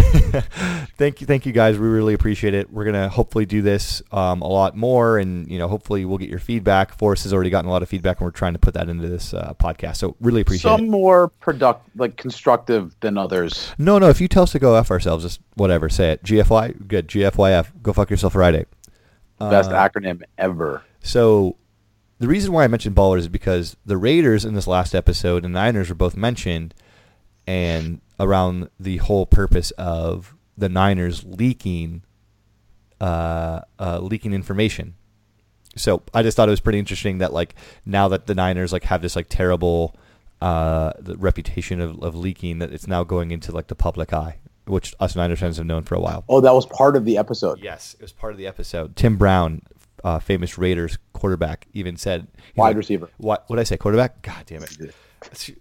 [0.98, 1.78] thank you, thank you guys.
[1.78, 2.70] We really appreciate it.
[2.72, 6.28] We're gonna hopefully do this um, a lot more, and you know, hopefully we'll get
[6.28, 6.96] your feedback.
[6.96, 9.08] Forrest has already gotten a lot of feedback, and we're trying to put that into
[9.08, 9.96] this uh, podcast.
[9.96, 10.90] So really appreciate Some it.
[10.90, 13.72] more product, like constructive than others.
[13.78, 14.08] No, no.
[14.08, 15.88] If you tell us to go f ourselves, just whatever.
[15.88, 16.22] Say it.
[16.24, 16.88] GFY.
[16.88, 17.08] Good.
[17.08, 17.82] GFYF.
[17.82, 18.66] Go fuck yourself Friday.
[19.50, 20.82] Best Uh, acronym ever.
[21.00, 21.56] So
[22.18, 25.54] the reason why I mentioned ballers is because the Raiders in this last episode and
[25.54, 26.74] the Niners were both mentioned,
[27.46, 32.02] and around the whole purpose of the Niners leaking,
[33.00, 34.94] uh, uh, leaking information.
[35.74, 37.54] So I just thought it was pretty interesting that like
[37.86, 39.96] now that the Niners like have this like terrible
[40.40, 44.36] uh, the reputation of, of leaking that it's now going into like the public eye,
[44.66, 46.24] which us Niners fans have known for a while.
[46.28, 47.60] Oh, that was part of the episode.
[47.60, 48.96] Yes, it was part of the episode.
[48.96, 49.62] Tim Brown,
[50.04, 53.10] uh, famous Raiders quarterback, even said Wide like, receiver.
[53.18, 53.76] What would I say?
[53.76, 54.22] Quarterback?
[54.22, 54.94] God damn it!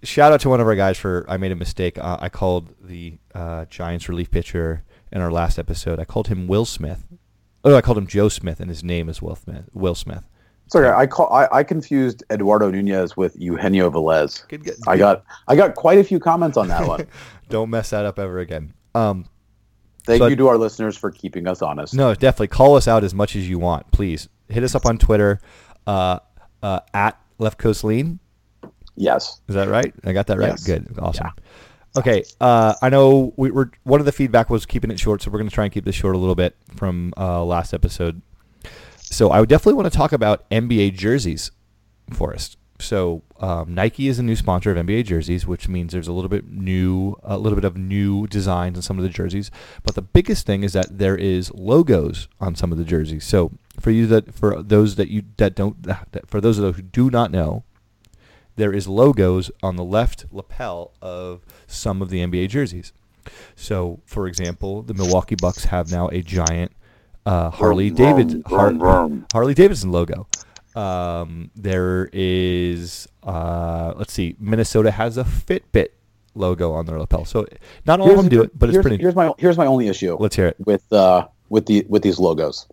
[0.04, 1.98] Shout out to one of our guys for I made a mistake.
[1.98, 6.00] Uh, I called the uh, Giants relief pitcher in our last episode.
[6.00, 7.08] I called him Will Smith.
[7.64, 9.66] Oh, I called him Joe Smith, and his name is Will Smith.
[9.74, 10.28] Will Smith.
[10.74, 10.90] Okay.
[10.90, 14.48] I call I, I confused Eduardo Nunez with Eugenio Velez.
[14.48, 17.08] Good, good, I got I got quite a few comments on that one.
[17.50, 18.74] Don't mess that up ever again.
[18.96, 19.26] Um,
[20.06, 21.94] Thank So- you to our listeners for keeping us honest.
[21.94, 23.92] No, definitely call us out as much as you want.
[23.92, 25.40] Please hit us up on Twitter
[25.86, 26.20] uh,
[26.64, 28.20] uh, at Left Coast Lean.
[28.96, 29.42] Yes.
[29.48, 29.94] Is that right?
[30.04, 30.50] I got that right.
[30.50, 30.64] Yes.
[30.64, 30.98] Good.
[31.00, 31.28] Awesome.
[31.98, 32.24] Okay.
[32.40, 35.40] Uh, I know we were one of the feedback was keeping it short, so we're
[35.40, 38.22] going to try and keep this short a little bit from uh, last episode.
[38.98, 41.52] So I would definitely want to talk about NBA jerseys,
[42.12, 42.58] Forrest.
[42.82, 46.30] So um, Nike is a new sponsor of NBA jerseys, which means there's a little
[46.30, 49.52] bit new, a little bit of new designs on some of the jerseys.
[49.84, 53.24] But the biggest thing is that there is logos on some of the jerseys.
[53.24, 56.76] So for you that for those that you that don't that, for those of those
[56.76, 57.64] who do not know,
[58.56, 62.94] there is logos on the left lapel of some of the NBA jerseys.
[63.56, 66.72] So, for example, the Milwaukee Bucks have now a giant
[67.26, 68.74] uh, Harley David Har-
[69.32, 70.28] Harley Davidson logo.
[70.76, 75.90] Um, there is, uh, let's see, Minnesota has a Fitbit
[76.36, 77.26] logo on their lapel.
[77.26, 77.46] So,
[77.86, 78.98] not all of them do it, but it's here's, pretty.
[78.98, 80.56] Here's my here's my only issue Let's hear it.
[80.66, 82.68] with uh with the with these logos.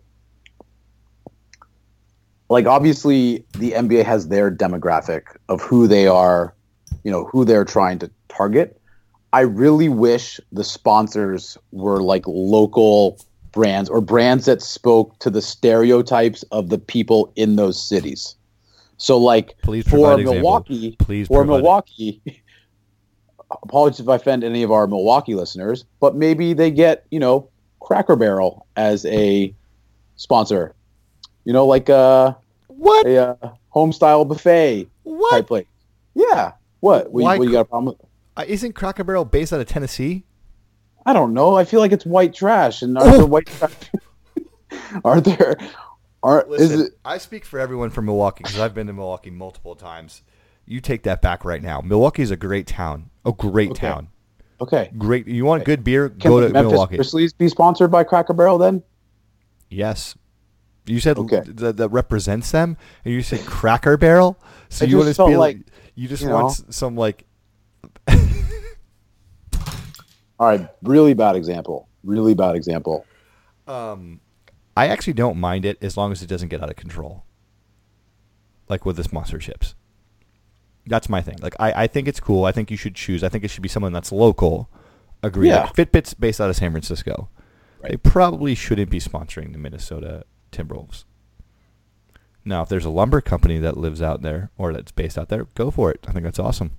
[2.49, 6.55] Like obviously the NBA has their demographic of who they are,
[7.03, 8.81] you know, who they're trying to target.
[9.31, 13.19] I really wish the sponsors were like local
[13.51, 18.35] brands or brands that spoke to the stereotypes of the people in those cities.
[18.97, 20.17] So like Please for.
[20.17, 22.21] Milwaukee, Please for provide- Milwaukee,
[23.63, 27.49] apologies if I offend any of our Milwaukee listeners, but maybe they get, you know,
[27.79, 29.53] Cracker Barrel as a
[30.17, 30.75] sponsor.
[31.45, 33.05] You know, like a, What?
[33.07, 35.31] a uh, home style buffet What?
[35.31, 35.65] type place.
[36.13, 36.51] Yeah.
[36.81, 37.11] What?
[37.11, 38.05] What, Why you- what you got a problem with?
[38.37, 40.23] Uh, isn't Cracker Barrel based out of Tennessee?
[41.05, 41.55] I don't know.
[41.55, 42.81] I feel like it's white trash.
[42.81, 43.73] And are there white trash?
[45.05, 45.57] are there?
[46.21, 46.93] Are is it?
[47.05, 50.21] I speak for everyone from Milwaukee because I've been to Milwaukee multiple times.
[50.65, 51.81] You take that back right now.
[51.81, 53.09] Milwaukee is a great town.
[53.25, 53.87] A great Okay.
[53.87, 54.09] town.
[54.61, 54.91] Okay.
[54.97, 55.27] Great.
[55.27, 56.09] You want good beer?
[56.09, 56.95] Can go the to Memphis Milwaukee.
[56.97, 58.83] Grizzlies be sponsored by Cracker Barrel then?
[59.69, 60.15] Yes.
[60.85, 61.41] You said Okay.
[61.45, 64.37] that, that represents them, and you said Cracker Barrel.
[64.69, 66.47] So It you just want to be like, like, you just you want know.
[66.49, 67.25] s- some like
[70.39, 70.67] All right.
[70.81, 71.87] Really bad example.
[72.03, 73.05] Really bad example.
[73.67, 74.21] um
[74.77, 77.25] I actually don't mind it as long as it doesn't get out of control.
[78.69, 79.73] Like with the sponsorships.
[80.85, 81.37] That's my thing.
[81.41, 82.45] Like I, I think it's cool.
[82.45, 83.23] I think you should choose.
[83.23, 84.69] I think it should be someone that's local.
[85.21, 85.49] Agree.
[85.49, 85.63] Yeah.
[85.63, 87.29] Like Fitbit's based out of San Francisco.
[87.81, 91.05] They probably shouldn't be sponsoring the Minnesota Timberwolves.
[92.43, 95.45] Now, if there's a lumber company that lives out there or that's based out there,
[95.55, 96.05] go for it.
[96.07, 96.71] I think that's awesome.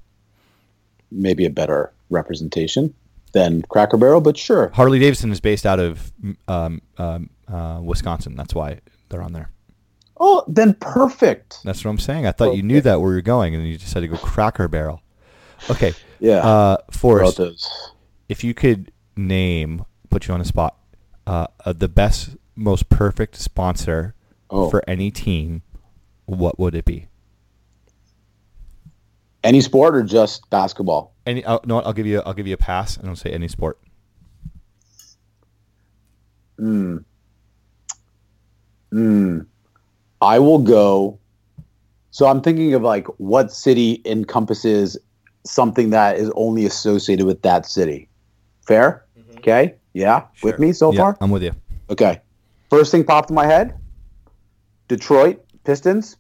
[1.11, 2.95] Maybe a better representation
[3.33, 4.71] than Cracker Barrel, but sure.
[4.75, 6.13] Harley Davidson is based out of
[6.49, 8.35] um, um, uh, Wisconsin.
[8.37, 9.51] That's why they're on there.
[10.19, 11.61] Oh, then perfect.
[11.65, 12.27] That's what I'm saying.
[12.27, 14.69] I thought you knew that where you're going, and you just had to go Cracker
[14.69, 15.01] Barrel.
[15.71, 16.39] Okay, Yeah.
[16.39, 17.41] uh, Forrest,
[18.29, 20.77] if you could name, put you on a spot,
[21.27, 24.15] uh, uh, the best, most perfect sponsor
[24.51, 24.69] Oh.
[24.69, 25.63] for any team,
[26.27, 27.07] what would it be?
[29.43, 31.15] Any sport or just basketball?
[31.31, 31.45] Any?
[31.45, 32.21] Uh, no, I'll give you.
[32.27, 33.79] I'll give you a pass, and I'll say any sport.
[36.59, 36.99] Hmm.
[38.91, 39.41] Hmm.
[40.21, 41.21] I will go.
[42.11, 44.99] So I'm thinking of like what city encompasses
[45.47, 48.09] something that is only associated with that city.
[48.67, 49.07] Fair?
[49.39, 49.77] Okay.
[49.93, 50.25] Yeah.
[50.43, 51.19] With me so Yeah, far?
[51.21, 51.53] I'm with you.
[51.91, 52.21] Okay.
[52.71, 53.79] First thing popped in my head.
[54.89, 56.17] Detroit Pistons.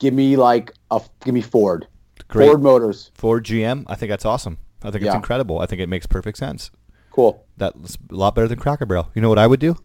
[0.00, 1.86] Give me like a give me Ford.
[2.30, 2.46] Great.
[2.46, 3.10] Ford Motors.
[3.14, 3.84] Ford GM.
[3.86, 4.58] I think that's awesome.
[4.82, 5.10] I think Yeah.
[5.10, 5.58] it's incredible.
[5.60, 6.70] I think it makes perfect sense.
[7.10, 7.44] Cool.
[7.56, 9.10] That's a lot better than Cracker Barrel.
[9.14, 9.76] You know what I would do?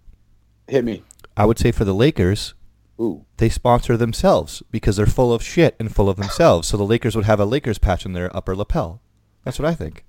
[0.67, 1.03] Hit me.
[1.35, 2.53] I would say for the Lakers,
[2.99, 3.25] Ooh.
[3.37, 6.67] they sponsor themselves because they're full of shit and full of themselves.
[6.67, 9.01] So the Lakers would have a Lakers patch in their upper lapel.
[9.43, 10.05] That's what I think.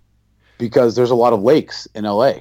[0.59, 2.33] Because there's a lot of lakes in LA.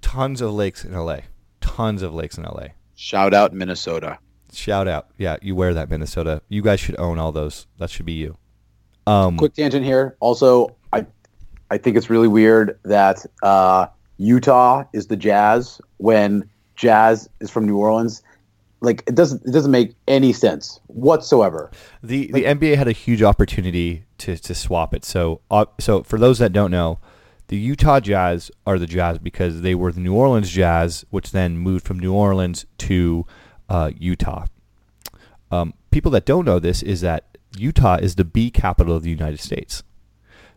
[0.00, 1.18] Tons of lakes in LA.
[1.60, 2.68] Tons of lakes in LA.
[2.94, 4.18] Shout out Minnesota.
[4.52, 5.08] Shout out.
[5.16, 6.42] Yeah, you wear that Minnesota.
[6.48, 7.66] You guys should own all those.
[7.78, 8.36] That should be you.
[9.06, 10.16] Um Quick tangent here.
[10.20, 11.06] Also, I
[11.70, 13.86] I think it's really weird that uh,
[14.18, 18.22] Utah is the Jazz when Jazz is from New Orleans.
[18.80, 21.70] Like it doesn't it doesn't make any sense whatsoever.
[22.02, 25.04] The the NBA had a huge opportunity to, to swap it.
[25.04, 26.98] So uh, so for those that don't know,
[27.48, 31.58] the Utah Jazz are the Jazz because they were the New Orleans Jazz, which then
[31.58, 33.26] moved from New Orleans to
[33.68, 34.46] uh, Utah.
[35.50, 39.10] Um, people that don't know this is that Utah is the bee capital of the
[39.10, 39.82] United States.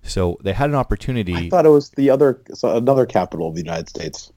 [0.03, 1.35] So they had an opportunity.
[1.35, 4.31] I thought it was the other so another capital of the United States.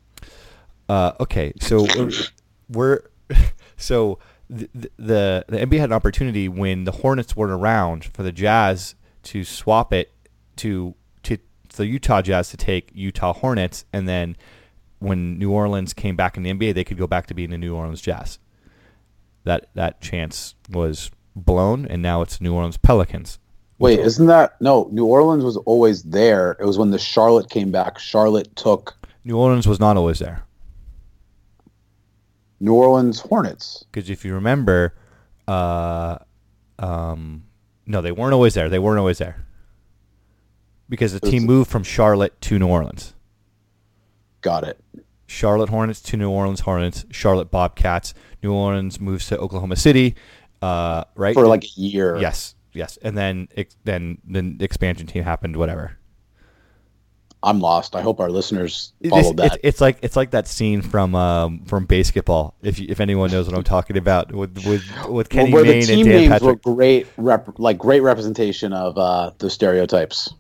[0.89, 2.11] Uh, okay, so we're,
[2.71, 3.01] we're
[3.77, 4.19] so
[4.49, 8.95] the, the the NBA had an opportunity when the Hornets weren't around for the Jazz
[9.25, 10.13] to swap it
[10.57, 10.95] to
[11.25, 11.39] to
[11.77, 14.37] the Utah Jazz to take Utah Hornets, and then
[15.01, 17.59] when New Orleans came back in the NBA, they could go back to being the
[17.59, 18.39] New Orleans Jazz.
[19.45, 21.11] That that chance was
[21.45, 23.39] blown, and now it's New Orleans Pelicans.
[23.79, 24.89] Wait, isn't that no?
[24.91, 26.57] New Orleans was always there.
[26.61, 27.99] It was when the Charlotte came back.
[27.99, 30.43] Charlotte took New Orleans was not always there.
[32.61, 33.85] New Orleans Hornets.
[33.93, 34.95] because if you remember,
[35.47, 36.19] uh,
[36.81, 37.45] um,
[37.87, 38.69] no, they weren't always there.
[38.69, 39.47] They weren't always there
[40.89, 43.15] because the team moved from Charlotte to New Orleans.
[44.41, 44.83] Got it.
[45.27, 47.05] Charlotte Hornets to New Orleans Hornets.
[47.11, 48.15] Charlotte Bobcats.
[48.43, 50.15] New Orleans moves to Oklahoma City.
[50.61, 52.17] Uh, right For like a year.
[52.19, 55.57] yes, yes, and then ex- then the expansion team happened.
[55.57, 55.97] Whatever.
[57.41, 57.95] I'm lost.
[57.95, 59.47] I hope our listeners It's, followed that.
[59.55, 62.57] it's, it's like it's like that scene from um, from basketball.
[62.63, 65.63] If you, if anyone knows what I'm talking about with with with Well, Kenny the
[65.63, 66.65] Mayne and Dan names Patrick.
[66.67, 70.35] were great, rep, like great representation of uh, the stereotypes.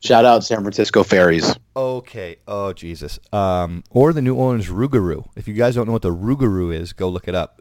[0.00, 1.54] Shout out San Francisco Fairies.
[1.76, 2.36] Okay.
[2.48, 3.20] Oh Jesus.
[3.32, 5.28] Um, or the New Orleans Rougarou.
[5.36, 7.60] If you guys don't know what the Rougarou is, go look it up.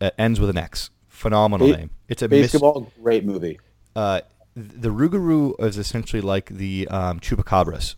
[0.00, 0.90] It ends with an X.
[1.08, 1.90] Phenomenal Ba- name.
[2.08, 3.58] It's a mis- Basketball, great movie.
[3.96, 4.20] uh,
[4.54, 7.94] the Rougarou is essentially like the um, chupacabras.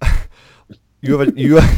[1.04, 1.60] You have a you.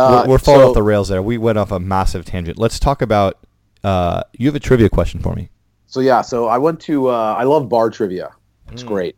[0.00, 1.20] Uh, we're, we're falling so- off the rails there.
[1.20, 2.56] We went off a massive tangent.
[2.56, 3.36] Let's talk about.
[3.82, 5.50] Uh, you have a trivia question for me.
[5.86, 8.30] So yeah, so I went to uh, I love bar trivia.
[8.70, 8.86] It's Mm.
[8.86, 9.16] great.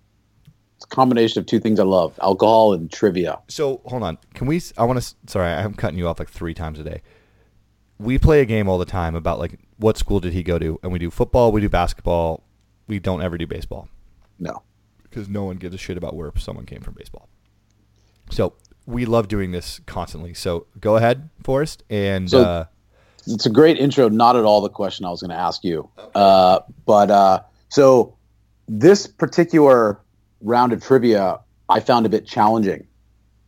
[0.76, 3.40] It's a combination of two things I love: alcohol and trivia.
[3.48, 4.16] So hold on.
[4.32, 4.58] Can we?
[4.78, 5.14] I want to.
[5.26, 7.02] Sorry, I'm cutting you off like three times a day.
[7.98, 10.80] We play a game all the time about like what school did he go to,
[10.82, 12.42] and we do football, we do basketball,
[12.86, 13.86] we don't ever do baseball
[14.40, 14.62] No.
[15.02, 17.28] because no one gives a shit about where someone came from baseball.
[18.30, 18.54] So
[18.86, 20.34] we love doing this constantly.
[20.34, 22.64] So go ahead, Forrest, and So- uh,
[23.26, 24.08] It's a great intro.
[24.08, 25.88] Not at all the question I was going to ask you.
[26.14, 28.16] Uh, but uh, so
[28.66, 30.00] this particular
[30.40, 32.86] round of trivia, I found a bit challenging,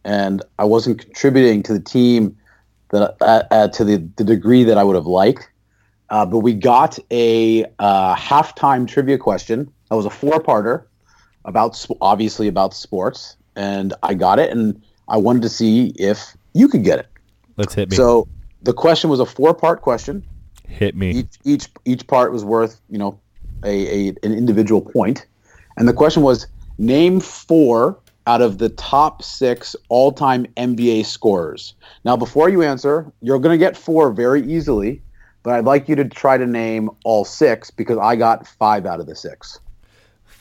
[0.04, 2.36] and I wasn't contributing to the team
[2.90, 5.48] that uh, uh, to the, the degree that I would have liked.
[6.10, 9.72] Uh, but we got a uh, halftime trivia question.
[9.92, 10.84] That was a four-parter
[11.44, 16.66] about obviously about sports, and I got it, and I wanted to see if you
[16.66, 17.08] could get it.
[17.58, 17.96] let's hit me.
[17.98, 18.26] So
[18.62, 20.24] the question was a four-part question.
[20.66, 21.10] hit me.
[21.10, 23.20] Each each each part was worth you know
[23.64, 25.26] a, a an individual point,
[25.76, 26.46] and the question was
[26.78, 31.74] name four out of the top six all-time NBA scorers.
[32.06, 35.02] Now, before you answer, you're going to get four very easily,
[35.42, 38.98] but I'd like you to try to name all six because I got five out
[38.98, 39.60] of the six.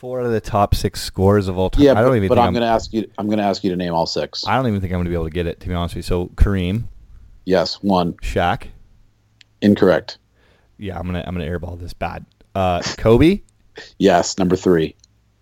[0.02, 1.84] Four of the top six scores of all time.
[1.84, 2.54] Yeah, I don't but, even but think I'm, I'm.
[2.56, 3.08] going to ask you.
[3.20, 4.47] I'm going to ask you to name all six.
[4.47, 5.60] I don't even think I'm going to be able to get it.
[5.60, 6.08] To be honest with you.
[6.08, 6.86] So Kareem,
[7.45, 8.64] Yes, one Shaq.
[9.62, 10.18] incorrect.
[10.80, 12.26] Yeah, I'm gonna I'm gonna airball this bad.
[12.56, 13.41] Uh, Kobe.
[13.99, 14.95] Yes, number three.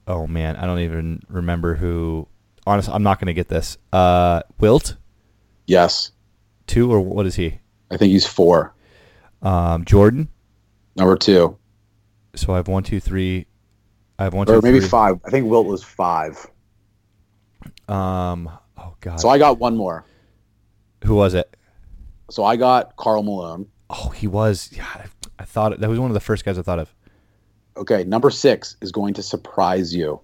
[0.10, 2.28] Oh man, I don't even remember who.
[2.68, 3.78] Honestly, I'm not gonna get this.
[3.94, 4.98] Uh, Wilt
[5.68, 6.12] Yes,
[6.68, 7.60] two or what is he?
[7.90, 8.74] I think he's four.
[9.42, 10.28] Um, Jordan.
[10.98, 11.58] Number two,
[12.36, 13.46] So I have one, two, three.
[14.20, 14.90] I have one, two, or maybe three.
[14.90, 15.20] five.
[15.26, 16.46] I think Wilt was five.
[17.88, 18.50] Um.
[18.78, 19.20] Oh God.
[19.20, 20.06] So I got one more.
[21.06, 21.56] who was it?
[22.30, 23.66] so I got Karl Malone.
[23.90, 24.70] Oh, he was.
[24.72, 25.06] Yeah, I,
[25.40, 26.94] I thought that was one of the first guys I thought of.
[27.78, 30.20] Okay, number six is going to surprise you.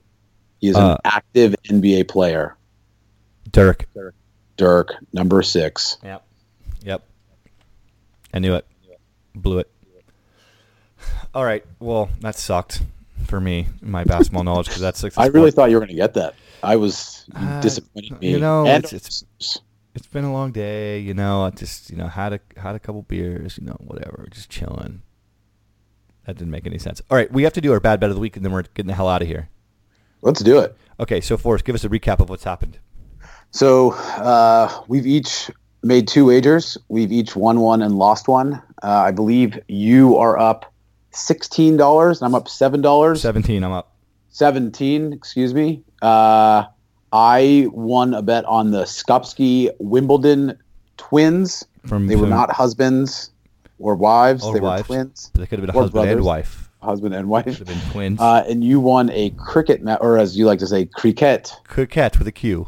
[0.59, 0.97] He is an Uh.
[1.03, 2.57] active NBA player.
[3.51, 3.85] Dirk.
[3.95, 4.13] Dirk.
[4.57, 5.97] Dirk, number six.
[6.03, 6.23] Yep.
[6.83, 7.03] Yep.
[8.33, 8.65] I knew it.
[9.33, 9.69] Blew it.
[11.33, 11.65] All right.
[11.79, 12.81] Well, that sucked
[13.25, 15.95] for me, my basketball knowledge, because that's like I really thought you were going to
[15.95, 16.35] get that.
[16.63, 18.31] I was Uh, disappointed me.
[18.31, 19.23] you know, And- it's-
[19.93, 20.99] it's been a long day.
[20.99, 23.57] You know, I just you know had a had a couple beers.
[23.57, 25.01] You know, whatever, just chilling.
[26.25, 27.01] That didn't make any sense.
[27.09, 28.63] All right, we have to do our bad bet of the week, and then we're
[28.63, 29.49] getting the hell out of here.
[30.21, 30.75] let's do it.
[30.99, 32.79] Okay, so Forrest, give us a recap of what's happened.
[33.51, 35.51] So uh, we've each
[35.83, 36.77] made two wagers.
[36.89, 38.55] We've each won one and lost one.
[38.81, 40.73] Uh, I believe you are up
[41.15, 43.21] sixteen dollars, and I'm up seven dollars.
[43.21, 43.91] Seventeen, I'm up.
[44.29, 45.81] 17, excuse me.
[46.01, 46.65] Uh,
[47.13, 50.57] I won a bet on the Skupski Wimbledon
[50.97, 51.65] twins.
[51.85, 53.31] From They were not husbands
[53.79, 54.89] or wives, Or they wives.
[54.89, 56.69] were twins, They could have been a husband and wife.
[56.81, 57.45] husband and wife.
[57.45, 58.19] Could have been twins.
[58.19, 62.17] Uh, and you won a cricket match, or as you like to say, cricket Cricket
[62.19, 62.67] with a Q.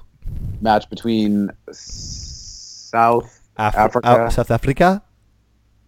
[0.61, 5.01] match between South Af- Africa out- South Africa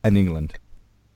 [0.04, 0.56] and England.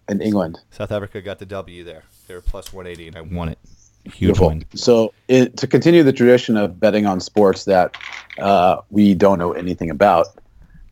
[0.08, 0.60] And England.
[0.72, 2.04] South Africa got the W there.
[2.28, 3.60] They were plus 180, and I won it.
[4.06, 4.50] Huge Beautiful.
[4.50, 4.66] win.
[4.76, 7.96] So, it, to continue the tradition of betting on sports that
[8.38, 10.28] uh, we don't know anything about,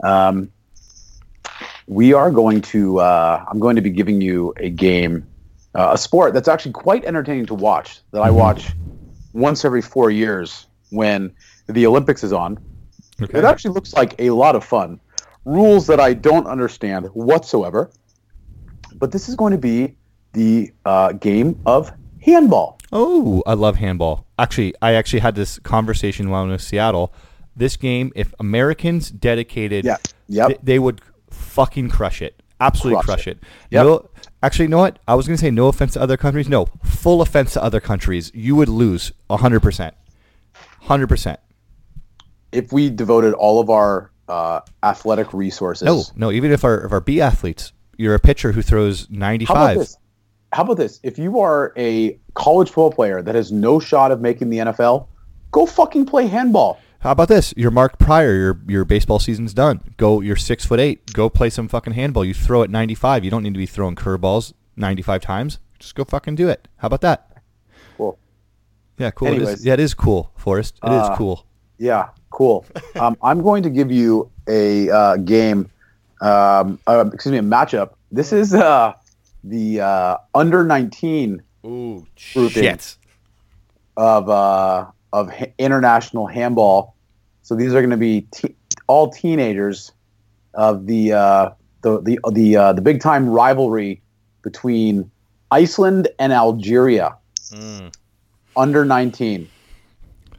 [0.03, 0.49] um,
[1.87, 2.99] we are going to.
[2.99, 5.27] Uh, I'm going to be giving you a game,
[5.75, 7.99] uh, a sport that's actually quite entertaining to watch.
[8.11, 8.35] That I Mhm.
[8.35, 8.71] watch
[9.33, 11.33] once every four years when
[11.67, 12.59] the Olympics is on.
[13.21, 13.37] Okay.
[13.39, 14.99] It actually looks like a lot of fun.
[15.45, 17.89] Rules that I don't understand whatsoever.
[19.01, 19.95] But this is going to be
[20.31, 21.91] the uh, game of
[22.21, 22.79] handball.
[22.93, 24.25] Oh, I love handball.
[24.39, 27.13] Actually, I actually had this conversation while I was in Seattle.
[27.55, 29.97] This game, if Americans dedicated, Yeah.
[30.27, 30.47] Yep.
[30.47, 32.41] th- they would fucking crush it.
[32.61, 33.37] Absolutely Crush crush, it.
[33.37, 33.43] it.
[33.71, 33.85] Yep.
[33.85, 34.09] No,
[34.43, 34.99] actually, you know what?
[35.07, 36.47] I was going to say no offense to other countries.
[36.47, 38.31] No, full offense to other countries.
[38.35, 39.91] You would lose 100%.
[40.85, 41.37] 100%.
[42.51, 45.85] if we devoted all of our uh, athletic resources.
[45.85, 47.71] No, no, even if our, if our B athletes,
[48.01, 49.77] you're a pitcher who throws How about 95.
[49.77, 49.97] this?
[50.53, 50.99] How about this?
[51.03, 55.07] If you are a college football player that has no shot of making the NFL,
[55.51, 56.79] go fucking play handball.
[56.99, 57.53] How about this?
[57.57, 58.35] You're Mark Pryor.
[58.35, 59.93] Your your baseball season's done.
[59.97, 60.21] Go.
[60.21, 61.13] You're six foot eight.
[61.13, 62.25] Go play some fucking handball.
[62.25, 63.23] You throw at 95.
[63.25, 65.59] You don't need to be throwing curveballs 95 times.
[65.79, 66.67] Just go fucking do it.
[66.77, 67.41] How about that?
[67.97, 68.19] Cool.
[68.99, 69.29] Yeah, cool.
[69.29, 69.59] Anyways.
[69.59, 70.77] is, yeah, it is cool, Forrest.
[70.83, 71.45] It is Uh, cool.
[71.79, 72.65] Yeah, cool.
[72.99, 75.71] um, I'm going to give you a uh, game,
[76.21, 77.91] um, uh, excuse me, a matchup.
[78.11, 78.93] This is uh,
[79.43, 82.63] the uh, under 19 Ooh, grouping.
[82.63, 82.97] shit.
[83.97, 86.95] of uh, of ha- international handball.
[87.41, 88.55] So these are going to be te-
[88.87, 89.91] all teenagers
[90.53, 91.49] of the uh,
[91.81, 94.01] the the the uh, the big time rivalry
[94.43, 95.09] between
[95.51, 97.17] Iceland and Algeria
[97.51, 97.93] Mm.
[98.55, 99.49] under 19.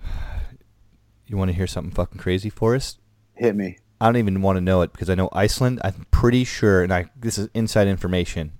[1.27, 2.99] You want to hear something fucking crazy, Forrest?
[3.35, 3.79] Hit me.
[4.03, 5.81] I don't even want to know it because I know Iceland.
[5.85, 8.51] I'm pretty sure, and I this is inside information,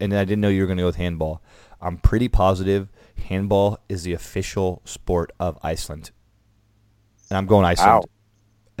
[0.00, 1.40] and I didn't know you were going to go with handball.
[1.80, 2.88] I'm pretty positive
[3.28, 6.10] handball is the official sport of Iceland,
[7.30, 8.04] and I'm going Iceland.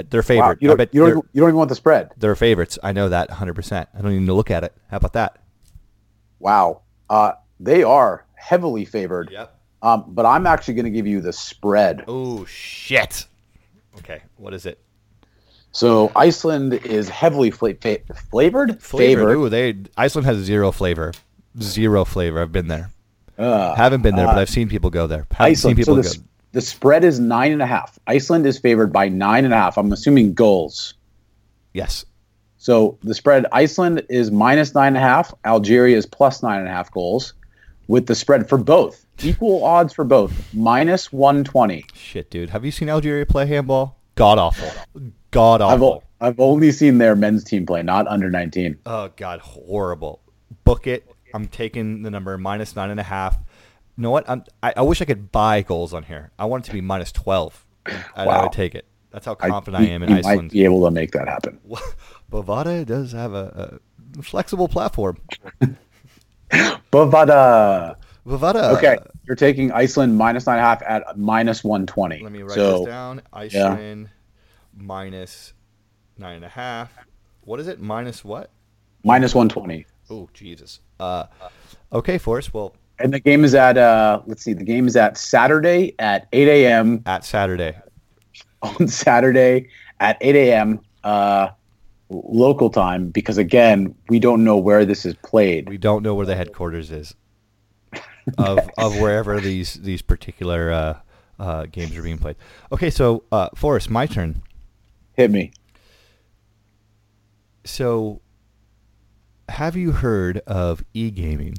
[0.08, 0.26] They're Wow.
[0.26, 0.58] favorite.
[0.62, 2.10] You don't, you, don't, they're, even- you don't even want the spread.
[2.16, 2.76] they're favorites.
[2.82, 3.54] I know that 100.
[3.54, 4.74] percent I don't even need to look at it.
[4.90, 5.38] How about that?
[6.40, 6.80] Wow.
[7.08, 9.30] Uh, they are heavily favored.
[9.30, 9.54] Yep.
[9.82, 12.04] Um, but I'm actually going to give you the spread.
[12.08, 13.26] Oh shit.
[13.98, 14.78] Okay, what is it?
[15.72, 18.00] So Iceland is heavily fla- fa-
[18.30, 18.82] flavored.
[18.82, 19.30] Flavor.
[19.30, 21.12] Ooh, they Iceland has zero flavor.
[21.60, 22.42] Zero flavor.
[22.42, 22.90] I've been there.
[23.38, 25.26] Uh, Haven't been there, but uh, I've seen people go there.
[25.32, 26.04] Haven't seen Iceland.
[26.04, 26.24] So the, go.
[26.52, 27.98] the spread is nine and a half.
[28.06, 29.78] Iceland is favored by nine and a half.
[29.78, 30.94] I'm assuming goals.
[31.72, 32.04] Yes.
[32.58, 35.32] So the spread Iceland is minus nine and a half.
[35.46, 37.32] Algeria is plus nine and a half goals,
[37.88, 41.86] with the spread for both equal odds for both minus one twenty.
[41.94, 42.50] Shit, dude.
[42.50, 43.99] Have you seen Algeria play handball?
[44.20, 44.70] God awful.
[45.30, 46.04] God awful.
[46.20, 48.76] I've I've only seen their men's team play, not under nineteen.
[48.84, 50.20] Oh God, horrible.
[50.64, 51.10] Book it.
[51.32, 53.38] I'm taking the number minus nine and a half.
[53.96, 54.28] You know what?
[54.28, 56.32] I'm, I, I wish I could buy goals on here.
[56.38, 57.64] I want it to be minus twelve.
[57.86, 58.42] And I Wow.
[58.42, 58.84] would take it.
[59.10, 61.58] That's how confident I, we- am in might be able to make that happen.
[62.30, 63.80] Bovada does have a,
[64.18, 65.16] a flexible platform.
[66.50, 67.96] Bovada.
[68.26, 68.76] Bovada.
[68.76, 72.22] Okay, you're taking Iceland minus nine and a half at minus one twenty.
[72.22, 73.22] Let me write so this down.
[73.32, 74.08] Iceland
[74.76, 75.52] minus
[76.18, 76.92] nine and a half.
[77.42, 77.80] What is it?
[77.80, 78.50] Minus what?
[79.04, 79.86] minus one twenty.
[80.08, 80.80] Oh Jesus.
[80.98, 81.24] Uh,
[81.92, 82.52] okay, Forrest.
[82.52, 86.28] Well, And the game is at uh let's see, the game is at Saturday at
[86.32, 87.76] eight AM at Saturday.
[88.62, 89.68] on Saturday
[90.00, 90.80] at eight AM.
[91.04, 91.48] Uh
[92.10, 95.68] local time because again, we don't know where this is played.
[95.68, 97.14] We don't know where the headquarters is
[98.38, 100.98] of of wherever these these particular uh,
[101.38, 102.36] uh, games are being played.
[102.72, 104.42] Okay, so uh, Forrest, my turn.
[105.14, 105.52] Hit me.
[107.64, 108.20] So,
[109.48, 111.54] have you heard of e gaming?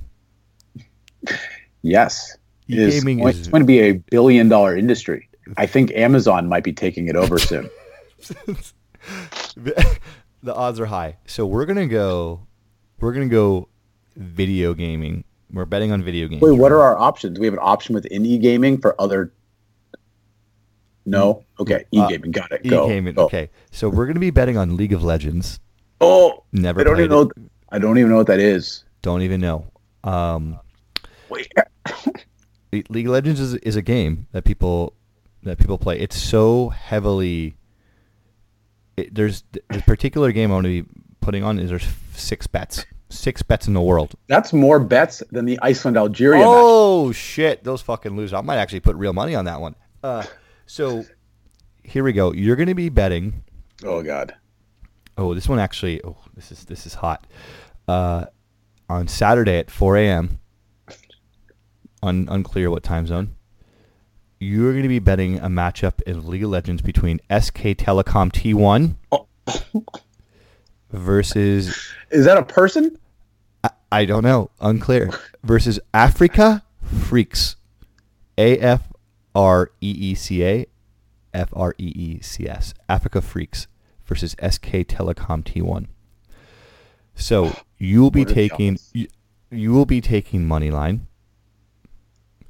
[1.82, 2.38] Yes.
[2.68, 5.28] It is E-gaming going, is- it's going to be a billion dollar industry.
[5.58, 7.70] I think Amazon might be taking it over soon.
[9.58, 11.18] the odds are high.
[11.26, 12.46] So we're gonna go.
[13.00, 13.68] We're gonna go
[14.16, 15.24] video gaming.
[15.54, 16.42] We're betting on video games.
[16.42, 17.40] Wait, what are our options?
[17.40, 19.34] We have an option within e-gaming for other.
[21.06, 21.44] No.
[21.60, 21.86] Okay.
[21.92, 22.32] E-gaming.
[22.32, 22.66] Got it.
[22.68, 22.86] Go.
[22.86, 23.16] E-gaming.
[23.16, 23.26] Go.
[23.26, 25.60] Okay, so we're gonna be betting on League of Legends.
[26.00, 27.22] Oh, Never I don't even know.
[27.22, 27.32] it.
[27.70, 28.84] I don't even know what that is.
[29.02, 29.68] Don't even know.
[30.04, 30.60] Um,
[31.30, 31.52] Wait.
[32.72, 34.94] League of Legends is, is a game that people
[35.44, 36.00] that people play.
[36.00, 37.56] It's so heavily.
[38.98, 40.90] It, there's the particular game I want to be
[41.20, 44.16] putting on is there's six bets, six bets in the world.
[44.28, 46.48] That's more bets than the Iceland Algeria match.
[46.50, 47.64] Oh shit!
[47.64, 48.34] Those fucking losers.
[48.34, 49.76] I might actually put real money on that one.
[50.04, 50.24] Uh,
[50.66, 51.04] so
[51.84, 52.34] here we go.
[52.34, 53.44] You're going to be betting.
[53.84, 54.34] Oh God.
[55.18, 56.04] Oh, this one actually.
[56.04, 57.28] Oh, this is this is hot.
[57.88, 58.26] Uh,
[58.90, 60.40] on Saturday at 4 a.m.
[62.04, 63.36] Un, unclear what time zone.
[64.40, 68.96] You're going to be betting a matchup in League of Legends between SK Telecom T1
[69.12, 69.28] Oh.
[70.92, 72.98] versus Is that a person?
[73.92, 75.10] I, don't know, unclear
[75.44, 77.56] versus Afreeca Freecs,
[78.38, 78.92] A F
[79.36, 80.66] R E E C A,
[81.34, 83.68] F R E E C S, Afreeca Freecs
[84.06, 85.88] versus SK Telecom T1.
[87.16, 89.08] So you will be What are the taking you,
[89.50, 91.08] you will be taking money line.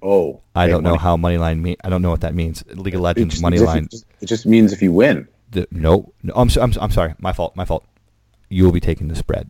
[0.03, 0.41] Oh.
[0.55, 1.01] I don't know money.
[1.01, 1.75] how money line mean.
[1.83, 2.63] I don't know what that means.
[2.69, 3.87] League of Legends just money if line.
[4.19, 5.27] It just means if you win.
[5.51, 6.33] The, no, no.
[6.35, 7.13] I'm, so, I'm I'm sorry.
[7.19, 7.55] My fault.
[7.55, 7.85] My fault.
[8.49, 9.49] You will be taking the spread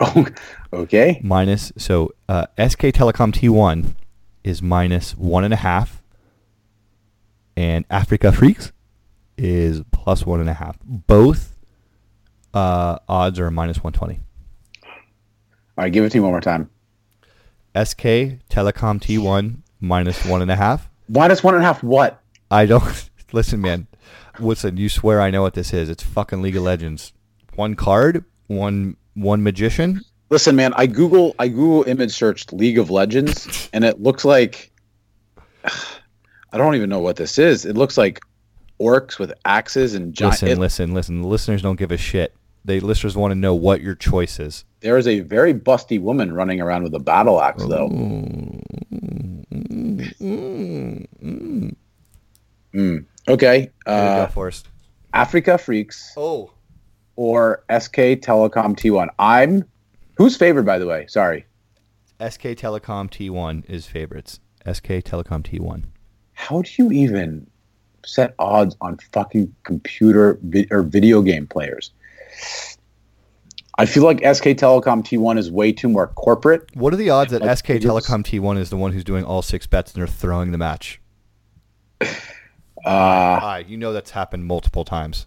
[0.00, 0.26] Oh,
[0.72, 1.20] okay.
[1.24, 1.72] minus.
[1.76, 3.94] So uh, SK Telecom T1
[4.44, 6.02] is minus one and a half,
[7.56, 8.70] and Afreeca Freecs
[9.36, 10.78] is plus one and a half.
[10.84, 11.56] Both
[12.54, 14.20] uh, odds are minus one twenty.
[14.84, 16.70] All right, give it to me one more time.
[17.74, 20.88] SK Telecom T1 minus one and a half.
[21.08, 21.82] Minus one and a half.
[21.82, 22.20] What?
[22.50, 23.86] I don't listen, man.
[24.38, 25.88] Listen, you swear I know what this is.
[25.88, 27.12] It's fucking League of Legends.
[27.56, 30.00] One card, one one magician.
[30.30, 30.72] Listen, man.
[30.76, 31.34] I Google.
[31.38, 34.70] I Google image searched League of Legends, and it looks like.
[36.50, 37.66] I don't even know what this is.
[37.66, 38.20] It looks like
[38.80, 40.32] orcs with axes and giant.
[40.34, 41.20] Listen, it- listen, listen.
[41.22, 42.34] The listeners don't give a shit.
[42.64, 44.64] The listeners want to know what your choice is.
[44.80, 47.88] there is a very busty woman running around with a battle axe, though.
[52.74, 53.06] Mm.
[53.26, 53.70] Okay.
[53.86, 54.32] Uh, go.
[55.14, 56.50] Afreeca Freecs Oh,
[57.18, 59.08] or SK Telecom T1.
[59.18, 59.64] I'm.
[60.14, 61.06] Who's favored, by the way?
[61.08, 61.44] Sorry.
[62.20, 64.38] SK Telecom T1 is favorites.
[64.72, 65.84] SK Telecom T1.
[66.34, 67.48] How do you even
[68.06, 71.90] set odds on fucking computer vi- or video game players?
[73.78, 76.70] I feel like SK Telecom T1 is way too more corporate.
[76.76, 79.42] What are the odds that Like, SK Telecom T1 is the one who's doing all
[79.42, 81.00] six bets and they're throwing the match?
[82.86, 85.26] Uh, Ah, you know that's happened multiple times.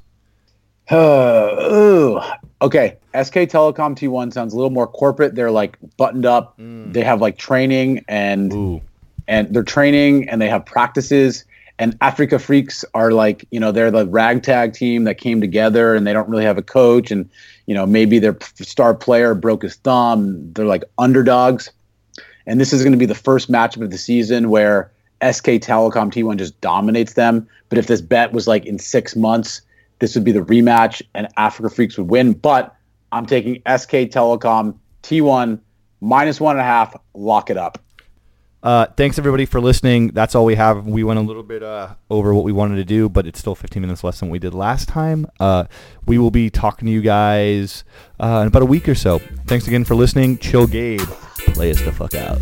[0.94, 2.20] ooh.
[2.62, 5.36] okay, SK Telecom T1 sounds a little more corporate.
[5.36, 6.58] They're like buttoned up.
[6.58, 6.94] Mm.
[6.94, 8.82] They have like training and Ooh.
[9.28, 11.46] and they're training and they have practices
[11.82, 16.06] and afreeca freecs are like you know they're the ragtag team that came together and
[16.06, 17.28] they don't really have a coach and
[17.66, 21.72] you know maybe their star player broke his thumb they're like underdogs
[22.46, 24.92] and this is going to be the first matchup of the season where
[25.32, 29.62] sk telecom t1 just dominates them but if this bet was like in six months
[30.02, 32.76] this would be the rematch and afreeca freecs would win but
[33.14, 35.58] i'm taking sk telecom t1
[36.02, 37.78] minus one and a half lock it up
[38.64, 40.10] Uh, thanks everybody for listening.
[40.14, 40.86] That's all we have.
[40.86, 43.56] We went a little bit uh, over what we wanted to do, but it's still
[43.56, 45.26] 15 minutes less than we did last time.
[45.40, 45.64] Uh,
[46.06, 47.84] we will be talking to you guys
[48.20, 49.18] uh, in about a week or so.
[49.48, 50.38] Thanks again for listening.
[50.38, 51.02] Chill Gabe,
[51.56, 52.38] play us the fuck out.